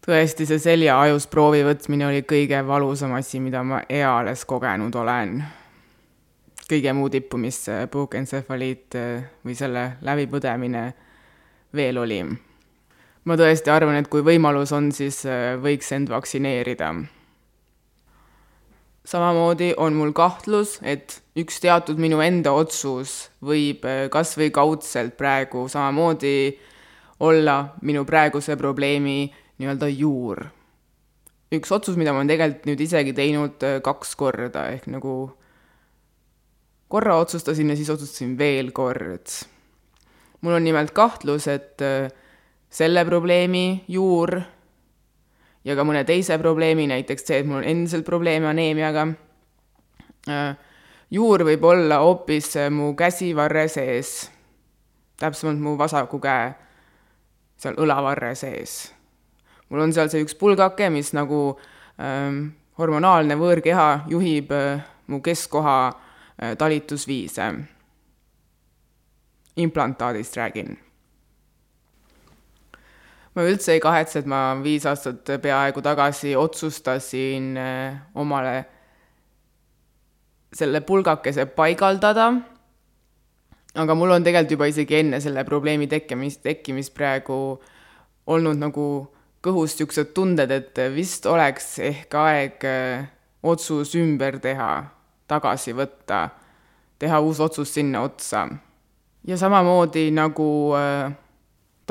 tõesti, 0.07 0.45
see 0.45 0.59
seljaajus 0.59 1.27
proovi 1.31 1.63
võtmine 1.63 2.09
oli 2.09 2.21
kõige 2.27 2.59
valusam 2.67 3.13
asi, 3.13 3.39
mida 3.39 3.63
ma 3.63 3.81
eales 3.89 4.45
kogenud 4.45 4.95
olen. 4.95 5.43
kõige 6.67 6.93
muu 6.93 7.09
tippu, 7.09 7.37
mis 7.37 7.65
puukentsefaliit 7.91 8.95
või 9.45 9.55
selle 9.55 9.91
läbipõdemine 10.01 10.87
veel 11.73 11.97
oli. 11.97 12.23
Ma 13.25 13.37
tõesti 13.37 13.71
arvan, 13.73 13.99
et 13.99 14.09
kui 14.11 14.23
võimalus 14.25 14.73
on, 14.75 14.91
siis 14.91 15.23
eh, 15.25 15.55
võiks 15.61 15.91
end 15.91 16.09
vaktsineerida. 16.09 16.93
samamoodi 19.05 19.73
on 19.77 19.93
mul 19.93 20.13
kahtlus, 20.13 20.79
et 20.81 21.21
üks 21.35 21.59
teatud 21.59 21.97
minu 21.97 22.21
enda 22.21 22.51
otsus 22.51 23.31
võib 23.41 23.85
eh, 23.85 24.07
kas 24.09 24.37
või 24.37 24.51
kaudselt 24.51 25.17
praegu 25.17 25.67
samamoodi 25.69 26.57
olla 27.21 27.75
minu 27.81 28.05
praeguse 28.05 28.55
probleemi 28.57 29.31
nii-öelda 29.61 29.87
juur. 29.93 30.47
üks 31.51 31.71
otsus, 31.71 31.97
mida 31.99 32.13
ma 32.13 32.21
olen 32.21 32.31
tegelikult 32.31 32.67
nüüd 32.69 32.81
isegi 32.81 33.13
teinud 33.13 33.63
äh, 33.67 33.79
kaks 33.83 34.15
korda, 34.15 34.69
ehk 34.71 34.87
nagu 34.89 35.13
korra 36.91 37.17
otsustasin 37.19 37.69
ja 37.69 37.75
siis 37.75 37.91
otsustasin 37.91 38.37
veel 38.39 38.71
kord. 38.71 39.27
mul 40.41 40.57
on 40.57 40.63
nimelt 40.63 40.95
kahtlus, 40.97 41.47
et 41.47 41.81
äh, 41.85 42.09
selle 42.71 43.03
probleemi 43.05 43.83
juur 43.91 44.37
ja 45.65 45.75
ka 45.75 45.85
mõne 45.85 46.05
teise 46.07 46.37
probleemi, 46.41 46.87
näiteks 46.89 47.27
see, 47.27 47.41
et 47.41 47.49
mul 47.49 47.61
on 47.61 47.67
endiselt 47.67 48.05
probleeme 48.07 48.47
aneemiaga, 48.49 49.07
äh, 50.29 50.55
juur 51.11 51.43
võib 51.49 51.67
olla 51.67 51.99
hoopis 52.05 52.55
mu 52.71 52.93
käsivarre 52.97 53.67
sees, 53.69 54.31
täpsemalt 55.19 55.61
mu 55.61 55.75
vasaku 55.77 56.19
käe 56.23 56.49
seal 57.61 57.77
õlavarre 57.77 58.33
sees 58.35 58.79
mul 59.71 59.85
on 59.87 59.93
seal 59.95 60.11
see 60.11 60.25
üks 60.25 60.35
pulgake, 60.35 60.89
mis 60.91 61.13
nagu 61.15 61.55
ähm, 61.95 62.51
hormonaalne 62.79 63.37
võõrkeha 63.39 63.87
juhib 64.11 64.51
äh, 64.55 64.83
mu 65.07 65.21
keskkoha 65.23 65.77
äh, 65.87 66.55
talitusviise. 66.59 67.53
implantaadist 69.55 70.37
räägin. 70.37 70.77
Ma 73.35 73.45
üldse 73.47 73.75
ei 73.75 73.81
kahetse, 73.83 74.21
et 74.21 74.27
ma 74.29 74.41
viis 74.63 74.85
aastat 74.89 75.29
peaaegu 75.41 75.81
tagasi 75.83 76.35
otsustasin 76.35 77.51
äh, 77.57 78.01
omale 78.15 78.65
selle 80.53 80.81
pulgakese 80.81 81.45
paigaldada. 81.55 82.33
aga 83.75 83.95
mul 83.95 84.11
on 84.11 84.23
tegelikult 84.23 84.51
juba 84.51 84.67
isegi 84.67 84.97
enne 84.99 85.21
selle 85.23 85.45
probleemi 85.47 85.87
tekkimist, 85.87 86.41
tekkimist 86.43 86.93
praegu 86.93 87.61
olnud 88.27 88.59
nagu 88.59 88.87
kõhus 89.41 89.73
niisugused 89.73 90.11
tunded, 90.13 90.51
et 90.51 90.77
vist 90.93 91.25
oleks 91.25 91.79
ehk 91.79 92.13
aeg 92.19 92.67
äh, 92.67 93.07
otsus 93.43 93.95
ümber 93.95 94.37
teha, 94.43 94.73
tagasi 95.31 95.73
võtta, 95.73 96.27
teha 96.99 97.21
uus 97.23 97.39
otsus 97.39 97.73
sinna 97.73 98.03
otsa. 98.05 98.47
ja 99.23 99.37
samamoodi 99.37 100.11
nagu 100.11 100.75
äh, 100.75 101.15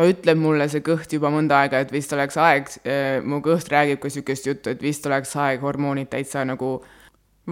ta 0.01 0.07
ütleb 0.09 0.39
mulle, 0.41 0.65
see 0.73 0.81
kõht 0.81 1.13
juba 1.13 1.29
mõnda 1.29 1.59
aega, 1.61 1.83
et 1.85 1.91
vist 1.93 2.13
oleks 2.17 2.39
aeg, 2.41 2.71
äh, 2.89 3.19
mu 3.21 3.43
kõht 3.45 3.69
räägib 3.69 3.99
ka 4.01 4.09
niisugust 4.09 4.47
juttu, 4.49 4.73
et 4.73 4.81
vist 4.81 5.05
oleks 5.05 5.35
aeg 5.37 5.61
hormoonid 5.61 6.09
täitsa 6.09 6.41
nagu 6.49 6.79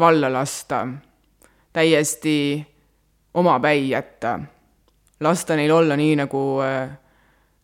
valla 0.01 0.31
lasta, 0.33 0.87
täiesti 1.77 2.39
omapäi 3.37 3.91
jätta, 3.91 4.39
lasta 5.21 5.59
neil 5.61 5.75
olla 5.77 5.99
nii, 6.01 6.15
nagu 6.23 6.41
äh, 6.65 6.89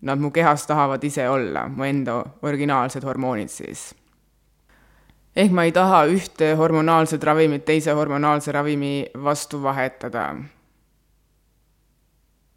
nad 0.04 0.20
mu 0.20 0.30
kehas 0.30 0.66
tahavad 0.68 1.04
ise 1.08 1.24
olla, 1.32 1.64
mu 1.68 1.88
enda 1.88 2.18
originaalsed 2.42 3.08
hormoonid 3.08 3.48
siis. 3.48 3.94
ehk 5.36 5.50
ma 5.50 5.64
ei 5.64 5.72
taha 5.72 6.04
ühte 6.12 6.52
hormonaalset 6.60 7.24
ravimit 7.24 7.64
teise 7.64 7.96
hormonaalse 7.96 8.52
ravimi 8.52 9.06
vastu 9.16 9.62
vahetada. 9.62 10.34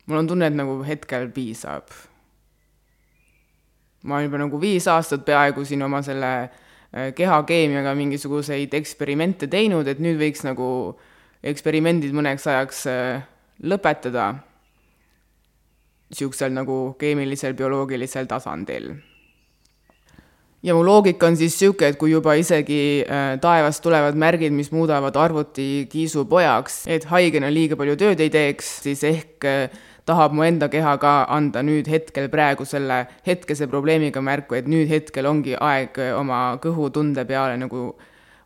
mul 0.06 0.18
on 0.18 0.28
tunne, 0.28 0.48
et 0.48 0.54
nagu 0.54 0.84
hetkel 0.84 1.32
piisab. 1.32 1.88
Ma 4.08 4.18
olen 4.18 4.30
juba 4.30 4.42
nagu 4.46 4.60
viis 4.62 4.88
aastat 4.88 5.26
peaaegu 5.28 5.66
siin 5.68 5.84
oma 5.84 6.02
selle 6.06 6.32
äh, 6.48 7.12
kehakeemiaga 7.16 7.94
mingisuguseid 7.98 8.74
eksperimente 8.80 9.50
teinud, 9.52 9.88
et 9.88 10.00
nüüd 10.04 10.20
võiks 10.22 10.46
nagu 10.48 10.70
eksperimendid 11.44 12.16
mõneks 12.16 12.48
ajaks 12.48 12.86
äh, 12.92 13.26
lõpetada 13.68 14.32
niisugusel 16.08 16.54
nagu 16.56 16.96
keemilisel, 17.00 17.56
bioloogilisel 17.58 18.30
tasandil. 18.32 18.94
ja 20.64 20.76
mu 20.76 20.86
loogika 20.86 21.28
on 21.28 21.36
siis 21.36 21.60
niisugune, 21.60 21.92
et 21.92 22.00
kui 22.00 22.14
juba 22.14 22.38
isegi 22.40 23.04
äh, 23.04 23.36
taevast 23.44 23.84
tulevad 23.84 24.16
märgid, 24.16 24.56
mis 24.56 24.72
muudavad 24.72 25.20
arvuti 25.20 25.88
kiisupojaks, 25.92 26.86
et 26.88 27.12
haigena 27.12 27.52
liiga 27.52 27.76
palju 27.76 28.00
tööd 28.00 28.24
ei 28.24 28.32
teeks, 28.32 28.72
siis 28.88 29.04
ehk 29.04 29.52
tahab 30.08 30.34
mu 30.34 30.46
enda 30.48 30.70
keha 30.72 30.96
ka 31.02 31.14
anda 31.34 31.62
nüüd 31.64 31.90
hetkel 31.92 32.30
praegu 32.32 32.66
selle 32.66 33.04
hetkese 33.28 33.68
probleemiga 33.68 34.24
märku, 34.24 34.56
et 34.56 34.70
nüüd 34.72 34.88
hetkel 34.92 35.28
ongi 35.28 35.58
aeg 35.60 36.00
oma 36.16 36.58
kõhutunde 36.64 37.28
peale 37.28 37.60
nagu 37.60 37.92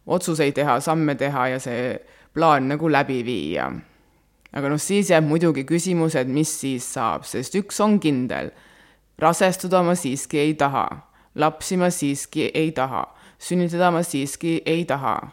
otsuseid 0.05 0.57
teha, 0.57 0.79
samme 0.81 1.15
teha 1.15 1.47
ja 1.53 1.61
see 1.61 1.95
plaan 2.33 2.67
nagu 2.71 2.89
läbi 2.89 3.21
viia 3.27 3.69
aga 4.51 4.71
noh, 4.71 4.81
siis 4.81 5.11
jääb 5.11 5.25
muidugi 5.27 5.63
küsimus, 5.67 6.15
et 6.19 6.29
mis 6.31 6.51
siis 6.61 6.85
saab, 6.95 7.25
sest 7.27 7.55
üks 7.59 7.79
on 7.83 7.99
kindel. 8.03 8.51
rasestuda 9.21 9.83
ma 9.85 9.93
siiski 9.95 10.39
ei 10.41 10.53
taha, 10.57 10.87
lapsi 11.35 11.77
ma 11.77 11.91
siiski 11.93 12.49
ei 12.53 12.71
taha, 12.71 13.05
sünnitada 13.39 13.91
ma 13.91 14.03
siiski 14.03 14.61
ei 14.65 14.85
taha. 14.85 15.31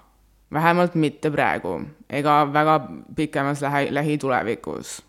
vähemalt 0.52 0.94
mitte 0.94 1.30
praegu 1.30 1.82
ega 2.08 2.52
väga 2.52 2.80
pikemas 3.16 3.60
lähe, 3.60 3.88
lähitulevikus. 3.90 5.02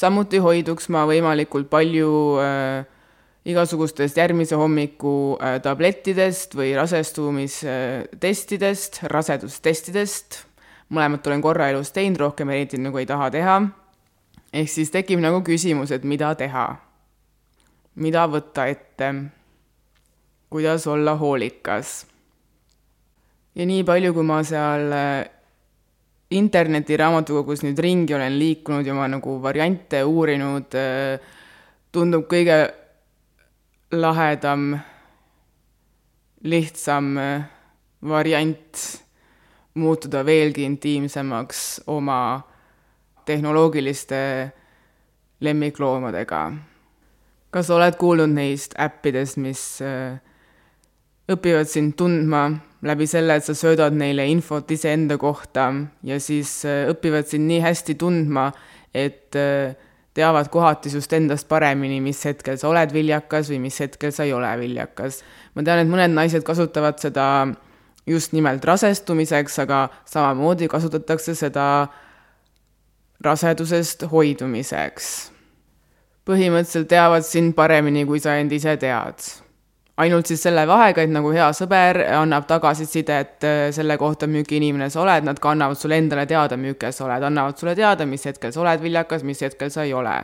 Samuti 0.00 0.38
hoiduks 0.40 0.88
ma 0.92 1.04
võimalikult 1.08 1.68
palju 1.72 2.12
äh, 2.40 2.84
igasugustest 3.48 4.16
järgmise 4.16 4.56
hommiku 4.56 5.36
äh, 5.36 5.60
tablettidest 5.64 6.54
või 6.56 6.74
rasestumistestidest, 6.78 8.92
rasedustestidest 9.12 10.50
mõlemat 10.90 11.26
olen 11.26 11.42
korra 11.42 11.70
elus 11.70 11.92
teinud, 11.94 12.20
rohkem 12.20 12.50
eriti 12.50 12.78
nagu 12.80 12.98
ei 12.98 13.06
taha 13.06 13.30
teha. 13.30 13.60
ehk 14.52 14.68
siis 14.68 14.90
tekib 14.90 15.20
nagu 15.22 15.42
küsimus, 15.46 15.92
et 15.94 16.04
mida 16.04 16.34
teha, 16.34 16.76
mida 17.94 18.26
võtta 18.26 18.66
ette, 18.66 19.14
kuidas 20.50 20.86
olla 20.86 21.16
hoolikas. 21.16 22.06
ja 23.54 23.66
nii 23.66 23.84
palju, 23.84 24.14
kui 24.14 24.22
ma 24.22 24.42
seal 24.42 24.92
äh, 24.92 25.30
internetiraamatukogus 26.30 27.64
nüüd 27.66 27.78
ringi 27.82 28.14
olen 28.14 28.38
liikunud 28.38 28.86
ja 28.86 28.94
ma 28.94 29.08
nagu 29.10 29.34
variante 29.42 30.02
uurinud, 30.06 30.76
äh, 30.78 31.18
tundub 31.92 32.28
kõige 32.30 32.60
lahedam, 33.98 34.76
lihtsam 36.46 37.16
äh, 37.18 37.48
variant 38.06 38.84
muutuda 39.74 40.22
veelgi 40.26 40.64
intiimsemaks 40.68 41.82
oma 41.90 42.40
tehnoloogiliste 43.26 44.22
lemmikloomadega. 45.40 46.52
kas 47.50 47.70
oled 47.70 47.96
kuulnud 47.98 48.30
neist 48.30 48.76
äppidest, 48.78 49.36
mis 49.36 49.82
äh, 49.82 50.20
õpivad 51.26 51.66
sind 51.66 51.96
tundma 51.98 52.69
läbi 52.82 53.06
selle, 53.06 53.36
et 53.36 53.44
sa 53.44 53.54
söödad 53.54 53.94
neile 53.96 54.24
infot 54.30 54.70
iseenda 54.70 55.18
kohta 55.20 55.68
ja 56.06 56.20
siis 56.20 56.62
äh, 56.64 56.86
õpivad 56.92 57.28
sind 57.28 57.48
nii 57.50 57.60
hästi 57.64 57.96
tundma, 58.00 58.50
et 58.94 59.36
äh, 59.36 59.76
teavad 60.16 60.48
kohati 60.50 60.90
sinust 60.90 61.12
endast 61.12 61.48
paremini, 61.48 62.00
mis 62.02 62.22
hetkel 62.26 62.58
sa 62.58 62.70
oled 62.70 62.92
viljakas 62.94 63.50
või 63.52 63.60
mis 63.66 63.78
hetkel 63.80 64.14
sa 64.14 64.26
ei 64.26 64.32
ole 64.34 64.50
viljakas. 64.60 65.22
ma 65.54 65.62
tean, 65.62 65.82
et 65.82 65.90
mõned 65.90 66.14
naised 66.16 66.44
kasutavad 66.46 66.98
seda 67.02 67.26
just 68.06 68.32
nimelt 68.32 68.64
rasestumiseks, 68.64 69.58
aga 69.62 69.88
samamoodi 70.08 70.68
kasutatakse 70.68 71.34
seda 71.34 71.66
rasedusest 73.24 74.08
hoidumiseks. 74.10 75.30
põhimõtteliselt 76.26 76.88
teavad 76.88 77.24
sind 77.26 77.54
paremini, 77.54 78.04
kui 78.06 78.20
sa 78.20 78.36
end 78.38 78.52
ise 78.52 78.76
tead. 78.76 79.30
Ainult 80.00 80.30
siis 80.30 80.42
selle 80.42 80.66
vahega, 80.68 81.04
et 81.04 81.12
nagu 81.12 81.32
hea 81.34 81.48
sõber 81.56 82.02
annab 82.18 82.46
tagasisidet 82.48 83.46
äh, 83.46 83.62
selle 83.76 83.98
kohta, 84.00 84.28
milline 84.30 84.60
inimene 84.60 84.90
sa 84.92 85.02
oled, 85.04 85.26
nad 85.28 85.40
ka 85.42 85.52
annavad 85.54 85.78
sulle 85.78 86.00
endale 86.00 86.26
teada, 86.30 86.58
milline 86.60 86.92
sa 86.96 87.06
oled, 87.06 87.28
annavad 87.30 87.60
sulle 87.60 87.76
teada, 87.78 88.06
mis 88.08 88.26
hetkel 88.26 88.54
sa 88.54 88.64
oled 88.64 88.84
viljakas, 88.84 89.26
mis 89.26 89.42
hetkel 89.44 89.72
sa 89.72 89.86
ei 89.86 89.94
ole 89.96 90.16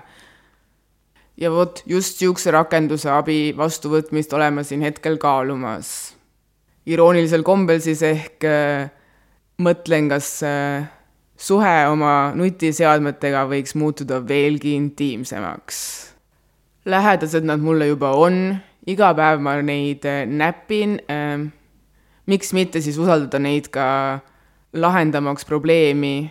ja 1.36 1.50
vot 1.52 1.82
just 1.84 2.16
niisuguse 2.16 2.52
rakenduse 2.54 3.10
abi 3.12 3.52
vastuvõtmist 3.56 4.32
oleme 4.32 4.64
siin 4.64 4.86
hetkel 4.86 5.18
kaalumas 5.20 6.16
iroonilisel 6.86 7.44
kombel 7.46 7.80
siis 7.84 8.02
ehk 8.06 8.46
äh, 8.46 8.88
mõtlen, 9.62 10.10
kas 10.12 10.30
äh, 10.46 10.86
suhe 11.36 11.74
oma 11.90 12.32
nutiseadmetega 12.36 13.46
võiks 13.50 13.74
muutuda 13.78 14.20
veelgi 14.26 14.76
intiimsemaks. 14.76 15.78
lähedased 16.86 17.44
nad 17.44 17.60
mulle 17.60 17.88
juba 17.90 18.12
on, 18.14 18.56
iga 18.86 19.12
päev 19.14 19.42
ma 19.42 19.56
neid 19.62 20.04
äh, 20.06 20.24
näpin 20.26 20.98
äh,, 21.10 21.46
miks 22.26 22.52
mitte 22.52 22.80
siis 22.80 22.98
usaldada 22.98 23.38
neid 23.42 23.68
ka 23.74 23.86
lahendamaks 24.76 25.44
probleemi, 25.44 26.30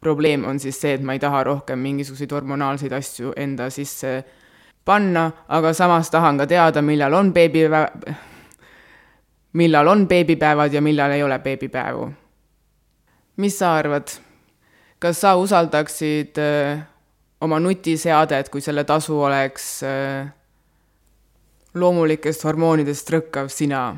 probleem 0.00 0.44
on 0.44 0.58
siis 0.60 0.80
see, 0.80 0.94
et 0.96 1.02
ma 1.02 1.16
ei 1.16 1.22
taha 1.22 1.44
rohkem 1.44 1.78
mingisuguseid 1.78 2.32
hormonaalseid 2.32 2.92
asju 2.96 3.32
enda 3.36 3.70
sisse 3.70 4.18
panna, 4.86 5.30
aga 5.48 5.72
samas 5.74 6.10
tahan 6.10 6.38
ka 6.38 6.46
teada, 6.46 6.82
millal 6.82 7.14
on 7.18 7.32
beebipäev, 7.34 8.14
millal 9.56 9.88
on 9.88 10.06
beebipäevad 10.08 10.72
ja 10.72 10.82
millal 10.82 11.10
ei 11.10 11.22
ole 11.22 11.38
beebipäevu. 11.38 12.12
mis 13.36 13.58
sa 13.58 13.74
arvad, 13.76 14.08
kas 14.98 15.20
sa 15.20 15.34
usaldaksid 15.36 16.38
öö, 16.38 16.72
äh, 16.72 16.78
oma 17.40 17.60
nutiseadet, 17.60 18.48
kui 18.48 18.60
selle 18.60 18.84
tasu 18.84 19.20
oleks 19.22 19.82
öö, 19.82 20.20
äh, 20.22 20.32
loomulikest 21.76 22.44
hormoonidest 22.44 23.10
rõkkav 23.10 23.50
sina, 23.52 23.88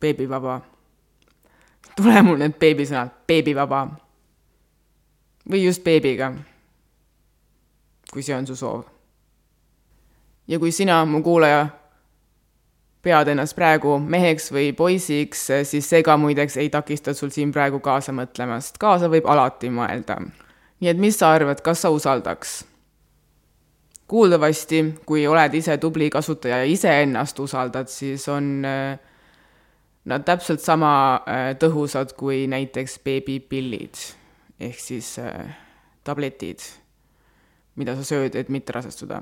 beebivaba? 0.00 0.60
tule 1.96 2.22
mul 2.22 2.36
need 2.42 2.58
beebisõnad, 2.60 3.14
beebivaba. 3.28 3.86
või 5.50 5.62
just 5.64 5.84
beebiga, 5.84 6.32
kui 8.12 8.22
see 8.22 8.34
on 8.34 8.46
su 8.46 8.56
soov. 8.56 8.84
ja 10.48 10.58
kui 10.58 10.72
sina, 10.72 11.04
mu 11.04 11.22
kuulaja, 11.22 11.68
pead 13.02 13.28
ennast 13.28 13.54
praegu 13.54 13.98
meheks 13.98 14.50
või 14.52 14.72
poisiks, 14.76 15.46
siis 15.62 15.88
see 15.88 16.02
ka 16.02 16.16
muideks 16.16 16.56
ei 16.56 16.70
takista 16.70 17.14
sul 17.14 17.30
siin 17.30 17.52
praegu 17.52 17.80
kaasa 17.80 18.12
mõtlemast. 18.12 18.78
kaasa 18.78 19.08
võib 19.08 19.26
alati 19.26 19.70
mõelda. 19.70 20.20
nii 20.80 20.90
et 20.90 20.98
mis 20.98 21.18
sa 21.18 21.32
arvad, 21.32 21.62
kas 21.62 21.86
sa 21.86 21.90
usaldaks? 21.90 22.64
Kuuldavasti, 24.06 24.82
kui 25.06 25.26
oled 25.26 25.54
ise 25.54 25.78
tubli 25.82 26.10
kasutaja 26.10 26.62
ja 26.62 26.70
iseennast 26.70 27.38
usaldad, 27.42 27.90
siis 27.90 28.28
on 28.28 28.64
äh, 28.64 28.98
nad 30.04 30.24
täpselt 30.24 30.60
sama 30.62 30.92
äh, 31.26 31.52
tõhusad 31.58 32.14
kui 32.18 32.46
näiteks 32.50 33.00
beebipillid 33.04 34.02
ehk 34.60 34.78
siis 34.80 35.18
äh, 35.18 35.56
tabletid, 36.04 36.62
mida 37.76 37.96
sa 37.96 38.06
sööd, 38.06 38.38
et 38.38 38.48
mitte 38.48 38.72
rasestuda 38.72 39.20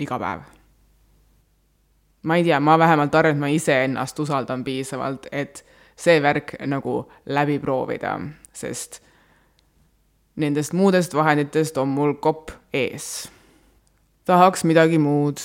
iga 0.00 0.18
päev 0.20 0.46
ma 2.26 2.36
ei 2.36 2.44
tea, 2.44 2.60
ma 2.60 2.78
vähemalt 2.78 3.14
arvan, 3.14 3.36
et 3.36 3.40
ma 3.40 3.48
iseennast 3.54 4.18
usaldan 4.18 4.64
piisavalt, 4.64 5.28
et 5.32 5.62
see 5.96 6.18
värk 6.22 6.56
nagu 6.66 7.04
läbi 7.26 7.58
proovida, 7.62 8.16
sest 8.52 9.00
nendest 10.42 10.74
muudest 10.76 11.14
vahenditest 11.14 11.78
on 11.78 11.88
mul 11.88 12.16
kopp 12.20 12.50
ees. 12.74 13.30
Tahaks 14.26 14.64
midagi 14.64 14.98
muud. 14.98 15.38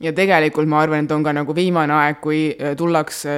ja 0.00 0.12
tegelikult 0.12 0.68
ma 0.68 0.80
arvan, 0.80 1.04
et 1.04 1.12
on 1.12 1.22
ka 1.24 1.32
nagu 1.32 1.54
viimane 1.54 1.92
aeg, 1.92 2.18
kui 2.20 2.40
äh, 2.52 2.74
tullakse, 2.76 3.36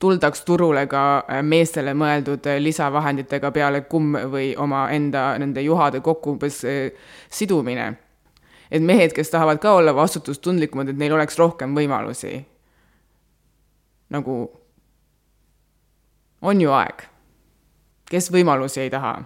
tuldaks 0.00 0.44
turule 0.48 0.86
ka 0.88 1.02
äh, 1.28 1.42
meestele 1.42 1.92
mõeldud 1.94 2.46
äh, 2.48 2.60
lisavahenditega 2.60 3.50
peale 3.52 3.82
kumm 3.88 4.16
või 4.32 4.54
omaenda 4.56 5.34
nende 5.38 5.64
juhade 5.64 6.00
kokku 6.00 6.36
umbes 6.36 6.62
sidumine. 7.28 7.92
et 8.70 8.82
mehed, 8.82 9.12
kes 9.12 9.30
tahavad 9.30 9.58
ka 9.58 9.74
olla 9.74 9.94
vastutustundlikumad, 9.94 10.88
et 10.88 10.96
neil 10.96 11.12
oleks 11.12 11.38
rohkem 11.38 11.76
võimalusi. 11.76 12.44
nagu 14.10 14.40
on 16.42 16.60
ju 16.60 16.70
aeg 16.72 17.10
kes 18.10 18.30
võimalusi 18.34 18.82
ei 18.84 18.90
taha. 18.90 19.20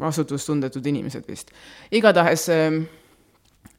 Vastutustundetud 0.00 0.86
inimesed 0.86 1.24
vist. 1.28 1.50
igatahes 1.92 2.48
äh, 2.48 2.82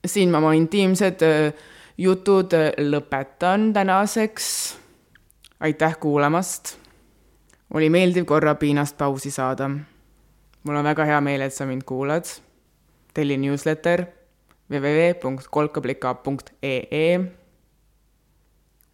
siin 0.05 0.31
ma 0.31 0.37
oma 0.37 0.53
intiimsed 0.53 1.21
äh, 1.21 1.53
jutud 1.97 2.53
äh, 2.53 2.71
lõpetan 2.77 3.73
tänaseks. 3.73 4.77
aitäh 5.59 5.99
kuulamast. 5.99 6.77
oli 7.73 7.89
meeldiv 7.89 8.25
korra 8.25 8.55
piinast 8.55 8.97
pausi 8.97 9.31
saada. 9.31 9.69
mul 10.63 10.75
on 10.75 10.83
väga 10.83 11.05
hea 11.05 11.21
meel, 11.21 11.41
et 11.41 11.53
sa 11.53 11.65
mind 11.65 11.81
kuulad. 11.85 12.25
telli 13.13 13.37
newsletter 13.37 14.05
www.kolkablika.ee 14.69 17.19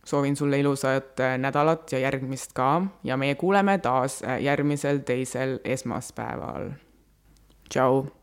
soovin 0.05 0.36
sulle 0.36 0.60
ilusat 0.60 1.19
äh, 1.19 1.38
nädalat 1.38 1.91
ja 1.91 1.99
järgmist 1.99 2.53
ka 2.53 2.82
ja 3.03 3.17
meie 3.17 3.36
kuuleme 3.36 3.77
taas 3.77 4.23
järgmisel 4.39 4.97
teisel 4.97 5.60
esmaspäeval. 5.63 6.69
Ciao. 7.69 8.18